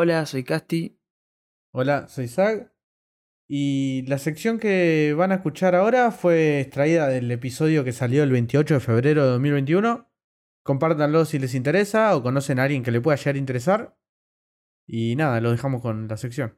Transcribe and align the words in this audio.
Hola, 0.00 0.26
soy 0.26 0.44
Casti. 0.44 0.96
Hola, 1.72 2.06
soy 2.06 2.28
Zag. 2.28 2.72
Y 3.48 4.04
la 4.06 4.18
sección 4.18 4.60
que 4.60 5.12
van 5.18 5.32
a 5.32 5.34
escuchar 5.34 5.74
ahora 5.74 6.12
fue 6.12 6.60
extraída 6.60 7.08
del 7.08 7.28
episodio 7.32 7.82
que 7.82 7.90
salió 7.90 8.22
el 8.22 8.30
28 8.30 8.74
de 8.74 8.78
febrero 8.78 9.24
de 9.24 9.30
2021. 9.30 10.08
Compártanlo 10.62 11.24
si 11.24 11.40
les 11.40 11.52
interesa 11.56 12.14
o 12.14 12.22
conocen 12.22 12.60
a 12.60 12.62
alguien 12.62 12.84
que 12.84 12.92
le 12.92 13.00
pueda 13.00 13.16
llegar 13.16 13.34
a 13.34 13.38
interesar. 13.38 13.98
Y 14.86 15.16
nada, 15.16 15.40
lo 15.40 15.50
dejamos 15.50 15.82
con 15.82 16.06
la 16.06 16.16
sección. 16.16 16.56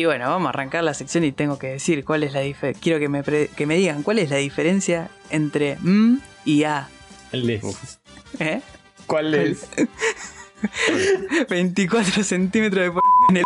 Y 0.00 0.06
bueno, 0.06 0.30
vamos 0.30 0.46
a 0.46 0.48
arrancar 0.48 0.82
la 0.82 0.94
sección 0.94 1.24
y 1.24 1.32
tengo 1.32 1.58
que 1.58 1.66
decir 1.66 2.06
cuál 2.06 2.22
es 2.22 2.32
la 2.32 2.40
diferencia. 2.40 2.80
Quiero 2.82 2.98
que 2.98 3.10
me, 3.10 3.22
pre- 3.22 3.48
que 3.48 3.66
me 3.66 3.76
digan 3.76 4.02
cuál 4.02 4.18
es 4.18 4.30
la 4.30 4.36
diferencia 4.36 5.10
entre 5.28 5.72
M 5.72 6.20
y 6.46 6.64
A. 6.64 6.88
¿Cuál 7.30 7.50
es? 7.50 7.62
¿Eh? 8.38 8.62
¿Cuál 9.06 9.34
es? 9.34 9.68
24 11.50 12.24
centímetros 12.24 12.82
de 12.82 12.90
p 12.92 12.98
en 13.28 13.36
el 13.36 13.44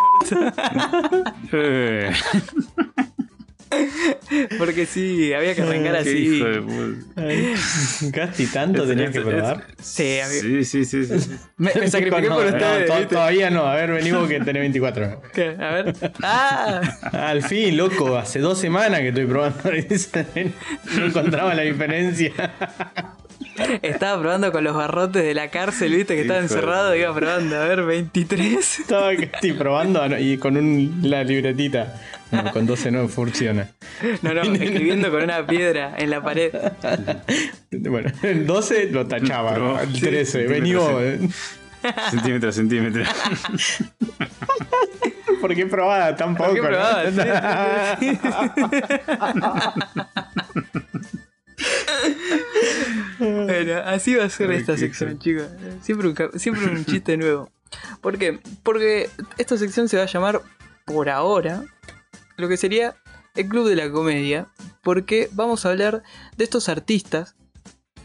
Porque 4.58 4.86
sí, 4.86 5.32
había 5.32 5.54
que 5.54 5.62
arrancar 5.62 5.96
así. 5.96 6.10
hijo 6.36 6.44
de 6.46 6.60
puta. 6.62 8.10
Casti, 8.12 8.46
tanto 8.46 8.86
tenías 8.86 9.10
que 9.10 9.18
Es- 9.18 9.24
es- 9.26 9.30
probar. 9.32 9.64
Sí, 9.82 10.20
había- 10.20 10.40
Sí, 10.40 10.64
sí, 10.64 10.84
sí. 10.84 11.06
Me, 11.56 11.70
me 11.74 11.88
sacrifiqué 11.90 12.28
No, 12.28 12.36
por 12.36 12.44
no, 12.46 12.50
ustedes. 12.50 12.86
to- 12.86 12.94
¿viste? 12.98 13.14
todavía 13.14 13.50
no. 13.50 13.66
A 13.66 13.74
ver, 13.76 13.92
venimos 13.92 14.28
que 14.28 14.40
tenés 14.40 14.60
24. 14.62 15.22
¿Qué? 15.34 15.56
A 15.60 15.70
ver. 15.74 15.94
¡Ah! 16.22 16.80
Al 17.12 17.42
fin, 17.42 17.76
loco, 17.76 18.16
hace 18.16 18.38
dos 18.40 18.58
semanas 18.58 19.00
que 19.00 19.08
estoy 19.08 19.26
probando. 19.26 19.58
No 20.96 21.06
encontraba 21.06 21.54
la 21.54 21.62
diferencia. 21.62 22.32
Estaba 23.82 24.20
probando 24.20 24.50
con 24.50 24.64
los 24.64 24.74
barrotes 24.74 25.22
de 25.22 25.32
la 25.34 25.48
cárcel, 25.48 25.94
viste, 25.94 26.14
que 26.16 26.22
estaba 26.22 26.40
encerrado. 26.40 26.94
Iba 26.96 27.14
probando. 27.14 27.56
A 27.56 27.64
ver, 27.66 27.82
23. 27.84 28.80
Estaba 28.80 29.14
Casti 29.14 29.52
probando 29.52 30.18
y 30.18 30.38
con 30.38 30.56
un- 30.56 30.98
la 31.02 31.22
libretita. 31.22 32.00
No, 32.42 32.52
con 32.52 32.66
12 32.66 32.90
no 32.90 33.08
funciona. 33.08 33.68
No, 34.22 34.34
no, 34.34 34.42
escribiendo 34.54 35.10
con 35.10 35.22
una 35.22 35.46
piedra 35.46 35.94
en 35.96 36.10
la 36.10 36.22
pared. 36.22 36.52
Bueno, 37.70 38.10
el 38.22 38.46
12 38.46 38.90
lo 38.90 39.06
tachaba. 39.06 39.52
Pero- 39.54 39.80
el 39.80 39.92
sí, 39.94 40.00
13, 40.00 40.42
sí, 40.42 40.46
vení 40.46 40.74
vos. 40.74 41.02
Centímetro, 42.10 42.52
centímetro. 42.52 43.02
¿Por 45.40 45.54
qué 45.54 45.66
probaba 45.66 46.14
tan 46.16 46.34
¿Por 46.36 46.48
poco? 46.56 46.70
no? 46.70 46.78
Sí, 48.00 48.10
sí, 48.16 48.18
Bueno, 53.18 53.78
así 53.84 54.14
va 54.14 54.24
a 54.24 54.28
ser 54.30 54.50
Ay, 54.50 54.58
esta 54.58 54.76
sección, 54.76 55.18
chicos. 55.18 55.46
Siempre 55.82 56.08
un, 56.08 56.38
siempre 56.38 56.66
un 56.66 56.84
chiste 56.84 57.16
nuevo. 57.16 57.50
¿Por 58.00 58.18
qué? 58.18 58.38
Porque 58.62 59.08
esta 59.38 59.56
sección 59.56 59.88
se 59.88 59.96
va 59.96 60.04
a 60.04 60.06
llamar, 60.06 60.40
por 60.84 61.08
ahora, 61.08 61.62
lo 62.36 62.48
que 62.48 62.56
sería 62.56 62.96
el 63.34 63.48
Club 63.48 63.68
de 63.68 63.76
la 63.76 63.90
Comedia. 63.90 64.48
Porque 64.82 65.28
vamos 65.32 65.64
a 65.64 65.70
hablar 65.70 66.02
de 66.36 66.44
estos 66.44 66.68
artistas, 66.68 67.36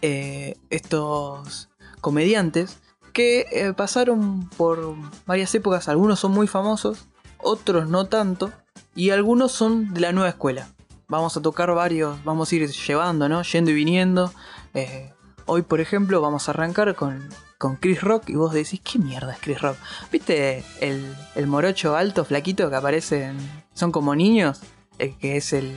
eh, 0.02 0.56
estos 0.70 1.70
comediantes, 2.02 2.78
que 3.14 3.46
eh, 3.52 3.74
pasaron 3.74 4.50
por 4.52 4.96
varias 5.26 5.54
épocas. 5.56 5.90
Algunos 5.90 6.20
son 6.20 6.32
muy 6.32 6.48
famosos, 6.48 7.08
otros 7.38 7.90
no 7.90 8.06
tanto, 8.08 8.52
y 8.96 9.10
algunos 9.10 9.52
son 9.52 9.94
de 9.94 10.02
la 10.02 10.12
nueva 10.12 10.30
escuela. 10.30 10.70
Vamos 11.08 11.36
a 11.36 11.42
tocar 11.42 11.74
varios, 11.74 12.24
vamos 12.24 12.52
a 12.52 12.56
ir 12.56 12.70
llevando, 12.70 13.28
¿no? 13.28 13.42
Yendo 13.42 13.72
y 13.72 13.74
viniendo. 13.74 14.32
Eh, 14.74 15.12
hoy, 15.46 15.64
por 15.64 15.82
ejemplo, 15.82 16.22
vamos 16.22 16.48
a 16.48 16.52
arrancar 16.52 16.96
con, 16.96 17.28
con 17.60 17.76
Chris 17.76 18.02
Rock 18.02 18.30
y 18.30 18.36
vos 18.36 18.54
decís, 18.54 18.82
¿qué 18.84 18.98
mierda 18.98 19.34
es 19.34 19.40
Chris 19.40 19.62
Rock? 19.62 19.78
¿Viste 20.12 20.64
el, 20.80 21.14
el 21.36 21.46
morocho 21.46 21.96
alto, 21.96 22.24
flaquito 22.26 22.70
que 22.70 22.76
aparece. 22.76 23.32
Son 23.76 23.92
como 23.92 24.16
niños, 24.16 24.62
el 24.98 25.16
que 25.18 25.38
es 25.38 25.54
el, 25.54 25.72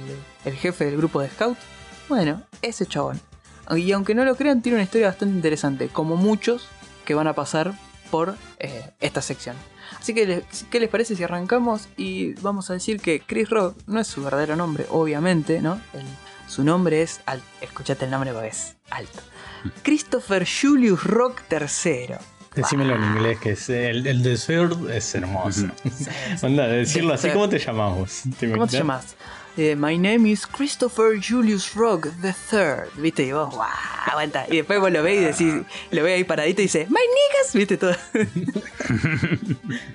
el 0.44 0.54
jefe 0.54 0.87
del 0.87 0.97
grupo 0.97 1.21
de 1.21 1.28
scout? 1.28 1.59
Bueno, 2.09 2.42
ese 2.62 2.87
chabón. 2.87 3.21
Y 3.76 3.91
aunque 3.92 4.15
no 4.15 4.25
lo 4.25 4.37
crean, 4.37 4.62
tiene 4.62 4.76
una 4.76 4.84
historia 4.84 5.09
bastante 5.09 5.34
interesante, 5.34 5.88
como 5.88 6.16
muchos 6.16 6.69
que 7.04 7.15
van 7.15 7.26
a 7.26 7.32
pasar 7.34 7.75
por 8.12 8.37
eh, 8.60 8.91
esta 9.00 9.21
sección. 9.21 9.56
Así 9.98 10.15
que, 10.15 10.44
¿qué 10.71 10.78
les 10.81 10.88
parece 10.88 11.16
si 11.16 11.25
arrancamos? 11.25 11.88
Y 11.97 12.34
vamos 12.34 12.71
a 12.71 12.75
decir 12.75 13.00
que 13.00 13.21
Chris 13.21 13.50
Rock 13.50 13.76
no 13.87 13.98
es 14.00 14.06
su 14.06 14.22
verdadero 14.22 14.54
nombre, 14.56 14.87
obviamente, 14.91 15.60
¿no? 15.60 15.81
El- 15.94 16.06
su 16.47 16.64
nombre 16.64 17.03
es. 17.03 17.20
Al, 17.26 17.42
escuchate 17.60 18.04
el 18.04 18.10
nombre 18.10 18.32
porque 18.32 18.48
es 18.48 18.76
alto. 18.91 19.20
Christopher 19.82 20.47
Julius 20.47 21.04
Rock 21.04 21.42
III. 21.50 22.16
Decímelo 22.54 22.94
en 22.97 23.03
inglés, 23.03 23.38
que 23.38 23.53
es 23.53 23.70
el, 23.70 24.06
el 24.06 24.22
de 24.22 24.36
Third 24.36 24.91
es 24.91 25.14
hermoso. 25.14 25.69
Onda, 26.42 26.66
decirlo 26.66 27.14
así, 27.14 27.30
¿cómo 27.30 27.48
te 27.48 27.58
llamamos? 27.58 28.22
¿Cómo 28.38 28.66
te 28.66 28.78
llamas? 28.78 29.16
Eh, 29.54 29.76
my 29.76 29.98
name 29.98 30.30
is 30.30 30.46
Christopher 30.46 31.20
Julius 31.20 31.74
Rock 31.74 32.08
III. 32.22 32.90
¿Viste? 32.96 33.26
Y 33.26 33.32
vos, 33.32 33.54
¡guau! 33.54 33.68
Aguanta. 34.06 34.46
Y 34.48 34.56
después 34.56 34.80
vos 34.80 34.90
lo 34.90 35.02
ves 35.02 35.20
y 35.20 35.24
decís, 35.24 35.66
lo 35.90 36.02
ves 36.02 36.16
ahí 36.16 36.24
paradito 36.24 36.62
y 36.62 36.64
dice, 36.64 36.86
My 36.88 37.00
niggas. 37.00 37.52
¿Viste 37.52 37.76
todo? 37.76 37.94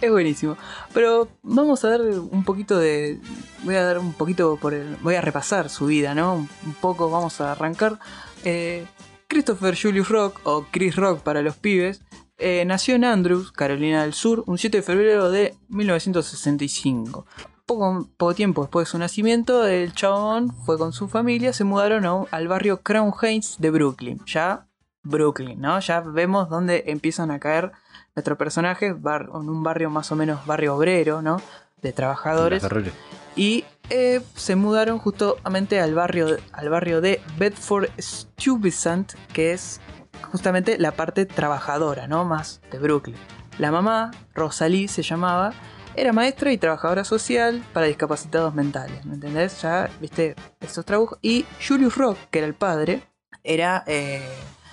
es 0.00 0.10
buenísimo. 0.10 0.56
Pero 0.94 1.28
vamos 1.42 1.84
a 1.84 1.88
dar 1.88 2.02
un 2.02 2.44
poquito 2.44 2.78
de. 2.78 3.18
Voy 3.64 3.74
a 3.74 3.82
dar 3.82 3.98
un 3.98 4.12
poquito 4.12 4.56
por 4.56 4.74
el. 4.74 4.94
Voy 5.02 5.16
a 5.16 5.20
repasar 5.20 5.70
su 5.70 5.86
vida, 5.86 6.14
¿no? 6.14 6.48
Un 6.64 6.74
poco, 6.80 7.10
vamos 7.10 7.40
a 7.40 7.50
arrancar. 7.50 7.98
Eh, 8.44 8.86
Christopher 9.26 9.76
Julius 9.76 10.08
Rock, 10.08 10.40
o 10.44 10.66
Chris 10.70 10.94
Rock 10.94 11.22
para 11.22 11.42
los 11.42 11.56
pibes, 11.56 12.02
eh, 12.38 12.64
nació 12.64 12.94
en 12.94 13.04
Andrews, 13.04 13.50
Carolina 13.50 14.02
del 14.02 14.14
Sur, 14.14 14.44
un 14.46 14.56
7 14.56 14.78
de 14.78 14.82
febrero 14.82 15.30
de 15.30 15.56
1965 15.68 17.26
poco, 17.70 18.08
poco 18.16 18.34
tiempo 18.34 18.62
después 18.62 18.86
de 18.88 18.90
su 18.90 18.98
nacimiento, 18.98 19.64
el 19.66 19.92
chabón 19.92 20.52
fue 20.64 20.76
con 20.76 20.92
su 20.92 21.06
familia, 21.08 21.52
se 21.52 21.62
mudaron 21.64 22.04
a 22.04 22.24
al 22.36 22.48
barrio 22.48 22.80
Crown 22.82 23.12
Heights 23.22 23.56
de 23.58 23.70
Brooklyn. 23.70 24.20
Ya 24.26 24.66
Brooklyn, 25.04 25.60
¿no? 25.60 25.78
Ya 25.78 26.00
vemos 26.00 26.48
dónde 26.48 26.84
empiezan 26.88 27.30
a 27.30 27.38
caer 27.38 27.70
nuestros 28.16 28.36
personajes, 28.36 29.00
bar- 29.00 29.28
en 29.32 29.48
un 29.48 29.62
barrio 29.62 29.88
más 29.88 30.10
o 30.10 30.16
menos 30.16 30.44
barrio 30.46 30.74
obrero, 30.74 31.22
¿no? 31.22 31.40
De 31.80 31.92
trabajadores. 31.92 32.62
Y 33.36 33.64
eh, 33.88 34.20
se 34.34 34.56
mudaron 34.56 34.98
justamente 34.98 35.80
al 35.80 35.94
barrio, 35.94 36.36
al 36.52 36.68
barrio 36.68 37.00
de 37.00 37.20
Bedford 37.38 37.88
Stuyvesant, 37.98 39.12
que 39.32 39.52
es 39.52 39.80
justamente 40.32 40.76
la 40.78 40.90
parte 40.92 41.24
trabajadora, 41.24 42.08
¿no? 42.08 42.24
Más 42.24 42.60
de 42.72 42.78
Brooklyn. 42.78 43.16
La 43.58 43.70
mamá, 43.70 44.10
Rosalie 44.34 44.88
se 44.88 45.02
llamaba, 45.02 45.52
era 45.96 46.12
maestra 46.12 46.52
y 46.52 46.58
trabajadora 46.58 47.04
social 47.04 47.62
para 47.72 47.86
discapacitados 47.86 48.54
mentales, 48.54 49.04
¿me 49.04 49.14
entendés? 49.14 49.60
Ya, 49.62 49.90
viste, 50.00 50.36
esos 50.60 50.84
trabajos. 50.84 51.18
Y 51.22 51.44
Julius 51.66 51.96
Rock, 51.96 52.18
que 52.30 52.38
era 52.38 52.46
el 52.46 52.54
padre, 52.54 53.02
era 53.42 53.84
eh, 53.86 54.28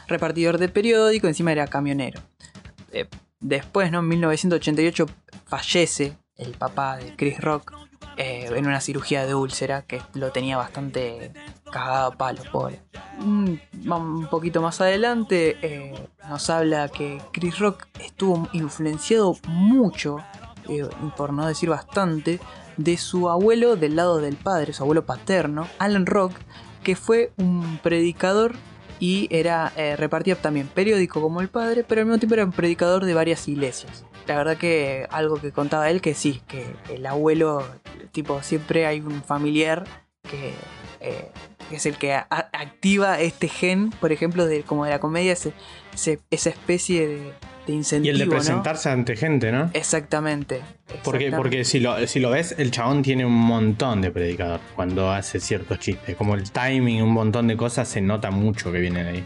repartidor 0.08 0.58
de 0.58 0.70
periódico, 0.70 1.28
encima 1.28 1.52
era 1.52 1.68
camionero. 1.68 2.22
Eh, 2.92 3.08
después, 3.40 3.92
¿no? 3.92 4.00
En 4.00 4.08
1988 4.08 5.06
fallece 5.46 6.18
el 6.36 6.52
papá 6.52 6.98
de 6.98 7.16
Chris 7.16 7.40
Rock 7.42 7.74
eh, 8.18 8.50
en 8.56 8.68
una 8.68 8.80
cirugía 8.80 9.26
de 9.26 9.34
úlcera 9.34 9.84
que 9.84 10.02
lo 10.14 10.32
tenía 10.32 10.58
bastante 10.58 11.34
cagado 11.72 12.14
a 12.14 12.18
palo, 12.18 12.42
pobre. 12.52 12.82
Un, 13.20 13.60
poquito 14.30 14.62
más 14.62 14.80
adelante 14.82 15.94
nos 16.30 16.50
habla 16.50 16.90
que 16.90 17.20
Chris 17.32 17.58
Rock 17.58 17.88
estuvo 18.00 18.48
influenciado 18.54 19.36
mucho, 19.48 20.20
eh, 20.70 20.88
por 21.16 21.34
no 21.34 21.48
decir 21.48 21.70
bastante, 21.70 22.40
de 22.78 22.98
su 22.98 23.30
abuelo 23.30 23.76
del 23.76 23.96
lado 23.96 24.20
del 24.20 24.36
padre, 24.36 24.74
su 24.74 24.84
abuelo 24.84 25.06
paterno, 25.06 25.68
Alan 25.80 26.06
Rock, 26.06 26.34
que 26.84 26.96
fue 26.96 27.32
un 27.38 27.80
predicador 27.82 28.54
y 29.00 29.28
era 29.32 29.72
eh, 29.76 29.96
repartía 29.96 30.36
también 30.36 30.68
periódico 30.68 31.22
como 31.22 31.42
el 31.42 31.50
padre, 31.50 31.84
pero 31.84 32.02
al 32.02 32.08
mismo 32.08 32.20
tiempo 32.20 32.36
era 32.36 32.46
un 32.46 32.52
predicador 32.52 33.06
de 33.06 33.14
varias 33.14 33.48
iglesias. 33.48 34.06
La 34.28 34.36
verdad 34.36 34.58
que 34.58 35.08
algo 35.12 35.36
que 35.36 35.52
contaba 35.52 35.90
él 35.90 36.02
que 36.02 36.14
sí, 36.14 36.42
que 36.48 36.76
el 36.90 37.06
abuelo, 37.06 37.64
tipo, 38.12 38.42
siempre 38.42 38.86
hay 38.86 39.00
un 39.00 39.24
familiar 39.24 39.86
que, 40.28 40.54
eh, 41.02 41.30
que 41.70 41.76
es 41.78 41.86
el 41.86 41.98
que 41.98 42.14
a- 42.14 42.28
activa 42.30 43.20
este 43.20 43.48
gen, 43.48 43.90
por 43.92 44.12
ejemplo, 44.12 44.46
de 44.46 44.64
como 44.64 44.86
de 44.86 44.92
la 44.92 45.00
comedia, 45.00 45.34
ese- 45.34 45.54
ese- 45.94 46.20
esa 46.30 46.50
especie 46.50 47.08
de, 47.08 47.16
de 47.68 47.74
Y 47.74 47.76
incentivo. 47.76 48.14
el 48.14 48.20
de 48.20 48.26
¿no? 48.26 48.32
presentarse 48.32 48.90
ante 48.90 49.16
gente, 49.18 49.52
¿no? 49.52 49.70
Exactamente. 49.74 50.62
Porque, 51.04 51.26
exactamente. 51.28 51.36
porque 51.38 51.66
si, 51.66 51.80
lo, 51.82 52.08
si 52.08 52.20
lo 52.20 52.30
ves, 52.30 52.56
el 52.58 52.72
chabón 52.72 53.02
tiene 53.04 53.26
un 53.26 53.34
montón 53.34 54.02
de 54.02 54.12
predicador 54.12 54.60
cuando 54.76 55.12
hace 55.12 55.40
ciertos 55.40 55.80
chistes. 55.80 56.16
Como 56.16 56.36
el 56.36 56.50
timing, 56.52 57.02
un 57.04 57.12
montón 57.12 57.48
de 57.48 57.58
cosas, 57.58 57.88
se 57.90 58.00
nota 58.00 58.32
mucho 58.32 58.72
que 58.72 58.80
viene 58.80 59.04
de 59.04 59.10
ahí. 59.10 59.26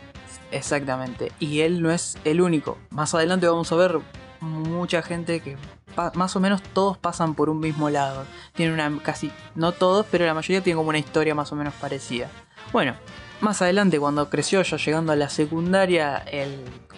Exactamente. 0.52 1.32
Y 1.40 1.62
él 1.62 1.82
no 1.82 1.92
es 1.92 2.18
el 2.26 2.42
único. 2.42 2.78
Más 2.90 3.14
adelante 3.16 3.48
vamos 3.48 3.72
a 3.72 3.76
ver 3.76 4.00
mucha 4.42 5.02
gente 5.02 5.40
que 5.40 5.58
más 6.14 6.36
o 6.36 6.40
menos 6.40 6.62
todos 6.62 6.98
pasan 6.98 7.36
por 7.36 7.50
un 7.50 7.60
mismo 7.60 7.90
lado. 7.90 8.26
Tienen 8.54 8.74
una 8.74 9.02
casi, 9.04 9.32
no 9.56 9.72
todos, 9.72 10.06
pero 10.12 10.26
la 10.26 10.34
mayoría 10.34 10.62
tienen 10.62 10.78
como 10.78 10.90
una 10.90 11.00
historia 11.00 11.36
más 11.36 11.52
o 11.52 11.56
menos 11.56 11.74
parecida. 11.76 12.30
Bueno, 12.74 12.96
más 13.40 13.62
adelante 13.62 14.00
cuando 14.00 14.30
creció, 14.30 14.62
ya 14.62 14.78
llegando 14.78 15.12
a 15.12 15.16
la 15.16 15.30
secundaria, 15.30 16.26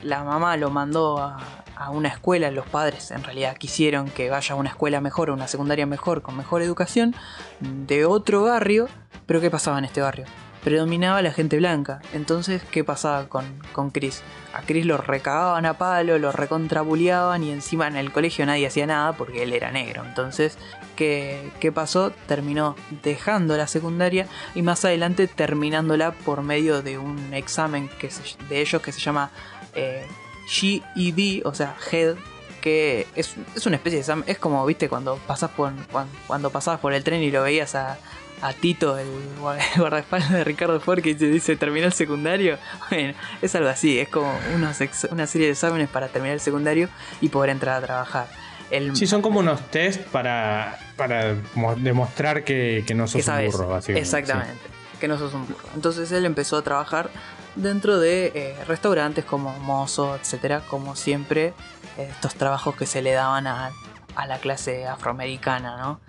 la 0.01 0.23
mamá 0.23 0.57
lo 0.57 0.69
mandó 0.69 1.17
a, 1.19 1.37
a 1.75 1.89
una 1.89 2.09
escuela, 2.09 2.51
los 2.51 2.65
padres 2.65 3.11
en 3.11 3.23
realidad 3.23 3.57
quisieron 3.57 4.09
que 4.09 4.29
vaya 4.29 4.53
a 4.53 4.57
una 4.57 4.69
escuela 4.69 5.01
mejor, 5.01 5.29
una 5.29 5.47
secundaria 5.47 5.85
mejor, 5.85 6.21
con 6.21 6.37
mejor 6.37 6.61
educación, 6.61 7.15
de 7.59 8.05
otro 8.05 8.43
barrio, 8.43 8.87
pero 9.25 9.41
¿qué 9.41 9.49
pasaba 9.49 9.79
en 9.79 9.85
este 9.85 10.01
barrio? 10.01 10.25
Predominaba 10.63 11.21
la 11.21 11.31
gente 11.33 11.57
blanca. 11.57 12.01
Entonces, 12.13 12.61
¿qué 12.71 12.83
pasaba 12.83 13.27
con, 13.27 13.45
con 13.73 13.89
Chris? 13.91 14.21
A 14.53 14.61
Chris 14.61 14.85
lo 14.85 14.97
recagaban 14.97 15.65
a 15.65 15.77
palo, 15.77 16.17
lo 16.19 16.31
recontrabuleaban 16.31 17.43
y 17.43 17.51
encima 17.51 17.87
en 17.87 17.95
el 17.97 18.11
colegio 18.11 18.45
nadie 18.45 18.67
hacía 18.67 18.85
nada 18.87 19.13
porque 19.13 19.43
él 19.43 19.51
era 19.53 19.71
negro. 19.71 20.03
Entonces, 20.05 20.57
¿qué, 20.95 21.51
qué 21.59 21.71
pasó? 21.71 22.11
Terminó 22.27 22.75
dejando 23.03 23.57
la 23.57 23.67
secundaria 23.67 24.27
y 24.55 24.61
más 24.61 24.85
adelante 24.85 25.27
terminándola 25.27 26.11
por 26.11 26.43
medio 26.43 26.81
de 26.81 26.97
un 26.97 27.33
examen 27.33 27.89
que 27.99 28.09
se- 28.09 28.37
de 28.47 28.61
ellos 28.61 28.81
que 28.81 28.91
se 28.91 28.99
llama 29.01 29.31
eh, 29.75 30.05
GED, 30.47 31.41
o 31.45 31.53
sea, 31.53 31.75
HEAD, 31.91 32.15
que 32.61 33.07
es, 33.15 33.35
es 33.55 33.65
una 33.65 33.75
especie 33.75 33.97
de 33.97 34.01
examen. 34.01 34.23
Es 34.27 34.37
como, 34.39 34.65
viste, 34.65 34.87
cuando 34.87 35.17
pasas 35.27 35.49
por 35.51 35.73
cuando, 35.91 36.11
cuando 36.27 36.49
pasabas 36.51 36.79
por 36.79 36.93
el 36.93 37.03
tren 37.03 37.21
y 37.21 37.31
lo 37.31 37.43
veías 37.43 37.75
a, 37.75 37.97
a 38.45 38.53
Tito, 38.53 38.97
el 38.97 39.07
guarda- 39.39 39.63
guardaespaldas 39.77 40.31
de 40.31 40.43
Ricardo 40.43 40.79
Ford, 40.79 41.01
que 41.01 41.13
dice 41.15 41.55
terminó 41.55 41.85
el 41.87 41.93
secundario. 41.93 42.57
Bueno, 42.89 43.13
es 43.41 43.55
algo 43.55 43.69
así, 43.69 43.99
es 43.99 44.09
como 44.09 44.31
unos 44.55 44.81
ex- 44.81 45.07
una 45.11 45.25
serie 45.27 45.47
de 45.47 45.53
exámenes 45.53 45.89
para 45.89 46.07
terminar 46.09 46.33
el 46.35 46.41
secundario 46.41 46.89
y 47.21 47.29
poder 47.29 47.49
entrar 47.51 47.81
a 47.81 47.85
trabajar. 47.85 48.27
El, 48.69 48.95
Sí, 48.95 49.05
son 49.07 49.21
como 49.21 49.39
unos 49.39 49.61
test 49.71 50.01
para, 50.01 50.79
para 50.97 51.35
mo- 51.55 51.75
demostrar 51.75 52.43
que, 52.43 52.83
que 52.87 52.93
no 52.95 53.05
sos 53.07 53.13
que 53.13 53.17
un 53.19 53.23
sabes. 53.25 53.51
burro, 53.53 53.67
básicamente. 53.69 54.01
Exactamente, 54.01 54.61
que 54.99 55.07
no 55.07 55.17
sos 55.17 55.33
un 55.33 55.45
burro. 55.47 55.67
Entonces 55.75 56.11
él 56.11 56.25
empezó 56.25 56.57
a 56.57 56.61
trabajar 56.63 57.09
dentro 57.55 57.99
de 57.99 58.31
eh, 58.33 58.55
restaurantes 58.67 59.25
como 59.25 59.57
mozo, 59.59 60.15
etcétera, 60.15 60.61
como 60.67 60.95
siempre, 60.95 61.53
estos 61.97 62.33
trabajos 62.35 62.75
que 62.75 62.85
se 62.87 63.01
le 63.03 63.11
daban 63.11 63.45
a, 63.47 63.71
a 64.15 64.25
la 64.27 64.39
clase 64.39 64.87
afroamericana, 64.87 65.77
¿no? 65.77 65.99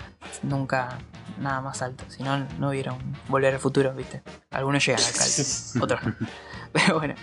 Nunca 0.43 0.99
nada 1.39 1.61
más 1.61 1.83
alto, 1.83 2.05
si 2.09 2.23
no, 2.23 2.47
no 2.59 2.71
vieron 2.71 2.99
Volver 3.29 3.55
al 3.55 3.61
Futuro, 3.61 3.93
¿viste? 3.95 4.23
Algunos 4.51 4.85
llegan 4.85 5.03
al 5.03 5.83
otros 5.83 6.05
no. 6.05 6.15
Pero 6.73 6.99
bueno, 6.99 7.15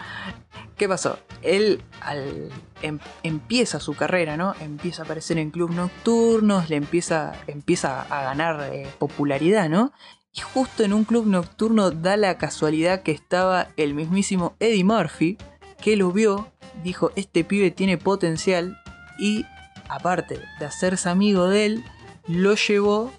¿qué 0.77 0.87
pasó? 0.87 1.19
Él 1.41 1.83
al, 2.01 2.49
em- 2.81 2.99
empieza 3.23 3.79
su 3.79 3.95
carrera, 3.95 4.37
¿no? 4.37 4.55
Empieza 4.61 5.01
a 5.01 5.05
aparecer 5.05 5.37
en 5.37 5.51
clubes 5.51 5.75
nocturnos, 5.75 6.69
le 6.69 6.77
empieza, 6.77 7.33
empieza 7.47 8.01
a 8.03 8.23
ganar 8.23 8.69
eh, 8.71 8.87
popularidad, 8.97 9.69
¿no? 9.69 9.91
Y 10.33 10.39
justo 10.39 10.83
en 10.83 10.93
un 10.93 11.03
club 11.03 11.25
nocturno 11.27 11.91
da 11.91 12.15
la 12.15 12.37
casualidad 12.37 13.03
que 13.03 13.11
estaba 13.11 13.67
el 13.75 13.93
mismísimo 13.93 14.55
Eddie 14.59 14.85
Murphy, 14.85 15.37
que 15.81 15.97
lo 15.97 16.11
vio, 16.13 16.47
dijo, 16.83 17.11
este 17.17 17.43
pibe 17.43 17.71
tiene 17.71 17.97
potencial 17.97 18.81
y 19.19 19.45
aparte 19.89 20.39
de 20.59 20.65
hacerse 20.65 21.09
amigo 21.09 21.47
de 21.49 21.65
él, 21.65 21.83
lo 22.27 22.55
llevó 22.55 23.11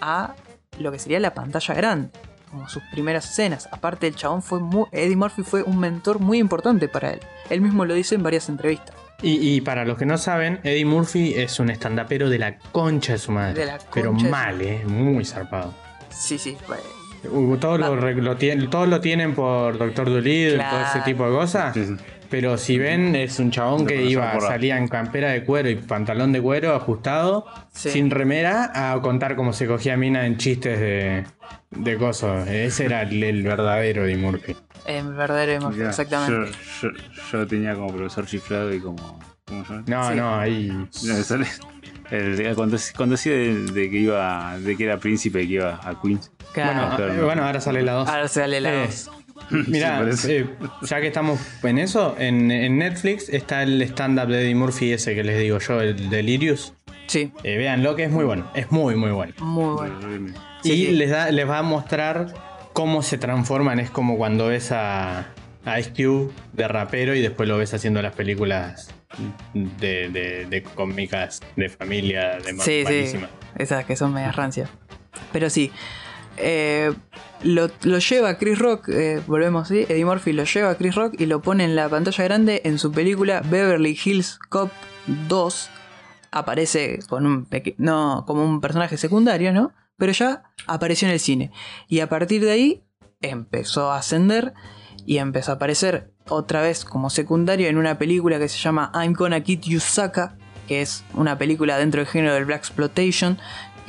a 0.00 0.34
lo 0.78 0.90
que 0.92 0.98
sería 0.98 1.20
la 1.20 1.34
pantalla 1.34 1.74
grande, 1.74 2.08
como 2.50 2.68
sus 2.68 2.82
primeras 2.92 3.30
escenas. 3.30 3.68
Aparte 3.72 4.06
el 4.06 4.14
chabón 4.16 4.42
fue 4.42 4.60
muy, 4.60 4.86
Eddie 4.92 5.16
Murphy 5.16 5.42
fue 5.42 5.62
un 5.62 5.78
mentor 5.78 6.18
muy 6.20 6.38
importante 6.38 6.88
para 6.88 7.10
él. 7.12 7.20
Él 7.48 7.60
mismo 7.60 7.84
lo 7.84 7.94
dice 7.94 8.14
en 8.14 8.22
varias 8.22 8.48
entrevistas. 8.48 8.94
Y, 9.22 9.56
y 9.56 9.60
para 9.60 9.84
los 9.84 9.98
que 9.98 10.06
no 10.06 10.16
saben, 10.16 10.60
Eddie 10.64 10.86
Murphy 10.86 11.34
es 11.36 11.60
un 11.60 11.68
estandapero 11.70 12.30
de 12.30 12.38
la 12.38 12.58
concha 12.58 13.12
de 13.12 13.18
su 13.18 13.32
madre. 13.32 13.54
De 13.60 13.66
la 13.66 13.78
pero 13.92 14.12
mal, 14.14 14.60
eh, 14.62 14.82
muy 14.86 15.24
zarpado. 15.24 15.74
Sí, 16.10 16.38
sí, 16.38 16.56
fue- 16.66 16.78
Uh, 17.30 17.58
Todos, 17.58 17.78
lo, 17.78 17.92
Ah. 17.92 17.96
re- 17.96 18.14
lo 18.14 18.38
tien- 18.38 18.70
todos 18.70 18.88
lo 18.88 18.98
tienen 19.02 19.34
por 19.34 19.76
Doctor 19.76 20.08
Dolittle 20.08 20.54
y 20.54 20.70
todo 20.70 20.80
ese 20.80 21.00
tipo 21.00 21.26
de 21.26 21.32
cosas. 21.36 21.74
Sí, 21.74 21.84
sí. 21.84 21.96
Pero 22.30 22.56
si 22.56 22.78
ven, 22.78 23.16
es 23.16 23.40
un 23.40 23.50
chabón 23.50 23.84
que 23.84 24.04
iba, 24.04 24.40
salía 24.40 24.78
en 24.78 24.86
campera 24.86 25.30
de 25.30 25.44
cuero 25.44 25.68
y 25.68 25.74
pantalón 25.74 26.30
de 26.30 26.40
cuero 26.40 26.76
ajustado, 26.76 27.44
sin 27.72 28.08
remera, 28.08 28.92
a 28.92 29.00
contar 29.02 29.34
cómo 29.34 29.52
se 29.52 29.66
cogía 29.66 29.96
mina 29.96 30.24
en 30.26 30.36
chistes 30.36 30.78
de, 30.78 31.24
de 31.70 31.96
cosas. 31.98 32.48
Ese 32.48 32.84
era 32.84 33.02
el, 33.02 33.42
verdadero 33.42 34.06
Eddie 34.06 34.16
Murphy. 34.16 34.56
El 34.86 35.12
verdadero 35.12 35.52
Eddie 35.52 35.60
Murphy, 35.60 35.82
exactamente. 35.82 36.52
Yo, 37.32 37.46
tenía 37.48 37.74
como 37.74 37.88
profesor 37.88 38.26
chiflado 38.26 38.72
y 38.72 38.78
como. 38.78 39.18
No, 39.86 40.14
no, 40.14 40.38
ahí. 40.38 40.70
Cuando, 42.54 42.76
cuando 42.96 43.16
decía 43.16 43.32
de, 43.32 43.90
que 43.90 43.98
iba 43.98 44.56
de 44.58 44.76
que 44.76 44.84
era 44.84 44.98
príncipe 44.98 45.42
y 45.42 45.48
que 45.48 45.54
iba 45.54 45.80
a 45.82 46.00
Queens. 46.00 46.30
Claro. 46.52 46.96
Bueno, 46.96 47.12
eh, 47.12 47.24
bueno, 47.24 47.44
ahora 47.44 47.60
sale 47.60 47.82
la 47.82 47.92
2. 47.92 48.08
Ahora 48.08 48.28
sale 48.28 48.60
la 48.60 48.72
2. 48.86 49.10
Mira, 49.66 50.08
eh, 50.28 50.46
ya 50.82 51.00
que 51.00 51.06
estamos 51.06 51.40
en 51.62 51.78
eso, 51.78 52.14
en, 52.18 52.48
Netflix 52.78 53.28
está 53.28 53.62
el 53.62 53.80
stand-up 53.82 54.28
de 54.28 54.42
Eddie 54.42 54.54
Murphy, 54.54 54.92
ese 54.92 55.14
que 55.14 55.24
les 55.24 55.38
digo 55.38 55.58
yo, 55.58 55.80
el 55.80 56.10
Delirious. 56.10 56.74
Sí. 57.06 57.32
Eh, 57.42 57.56
vean, 57.56 57.82
lo 57.82 57.96
que 57.96 58.04
es 58.04 58.10
muy 58.10 58.24
bueno, 58.24 58.50
es 58.54 58.70
muy, 58.70 58.94
muy 58.94 59.10
bueno. 59.10 59.34
Muy 59.40 59.74
bueno. 59.74 60.34
Y 60.62 60.68
sí. 60.68 60.86
Les, 60.92 61.10
va 61.12 61.58
a 61.58 61.62
mostrar 61.62 62.34
cómo 62.72 63.02
se 63.02 63.18
transforman. 63.18 63.80
Es 63.80 63.90
como 63.90 64.16
cuando 64.16 64.46
ves 64.46 64.70
a, 64.72 65.32
Ice 65.78 65.90
Cube 65.90 66.32
de 66.52 66.68
rapero 66.68 67.14
y 67.14 67.20
después 67.20 67.48
lo 67.48 67.58
ves 67.58 67.74
haciendo 67.74 68.00
las 68.00 68.14
películas 68.14 68.94
mm. 69.52 69.76
de, 69.78 70.08
de, 70.08 70.46
de 70.46 70.62
cómicas, 70.62 71.40
de 71.56 71.68
familia, 71.68 72.38
de 72.38 72.54
Sí, 72.60 72.82
malísima. 72.84 73.26
sí, 73.26 73.32
esas 73.56 73.84
que 73.84 73.96
son 73.96 74.14
medias 74.14 74.36
rancias. 74.36 74.70
Pero 75.32 75.50
sí, 75.50 75.70
eh, 76.42 76.92
lo, 77.42 77.68
lleva 77.98 78.38
Chris 78.38 78.58
Rock, 78.58 78.88
eh, 78.88 79.22
volvemos, 79.26 79.68
¿sí? 79.68 79.86
Eddie 79.88 80.04
Murphy 80.04 80.32
lo 80.32 80.44
lleva 80.44 80.70
a 80.70 80.74
Chris 80.74 80.94
Rock 80.94 81.14
y 81.18 81.26
lo 81.26 81.40
pone 81.40 81.64
en 81.64 81.76
la 81.76 81.88
pantalla 81.88 82.24
grande 82.24 82.62
en 82.64 82.78
su 82.78 82.92
película 82.92 83.42
Beverly 83.44 83.98
Hills 84.02 84.38
Cop 84.48 84.70
2. 85.28 85.70
Aparece 86.32 87.00
no, 87.78 88.24
como 88.26 88.44
un 88.44 88.60
personaje 88.60 88.96
secundario, 88.96 89.52
¿no? 89.52 89.72
Pero 89.96 90.12
ya 90.12 90.44
apareció 90.66 91.08
en 91.08 91.14
el 91.14 91.20
cine. 91.20 91.50
Y 91.88 92.00
a 92.00 92.08
partir 92.08 92.42
de 92.44 92.50
ahí 92.50 92.84
empezó 93.20 93.90
a 93.90 93.98
ascender 93.98 94.54
y 95.06 95.18
empezó 95.18 95.52
a 95.52 95.54
aparecer 95.56 96.12
otra 96.28 96.62
vez 96.62 96.84
como 96.84 97.10
secundario 97.10 97.68
en 97.68 97.76
una 97.76 97.98
película 97.98 98.38
que 98.38 98.48
se 98.48 98.58
llama 98.58 98.92
I'm 98.94 99.12
Gonna 99.12 99.40
Kid 99.40 99.60
You 99.62 99.80
que 100.68 100.82
es 100.82 101.04
una 101.14 101.36
película 101.36 101.78
dentro 101.78 102.00
del 102.00 102.06
género 102.06 102.32
del 102.32 102.44
Black 102.44 102.60
Exploitation. 102.60 103.38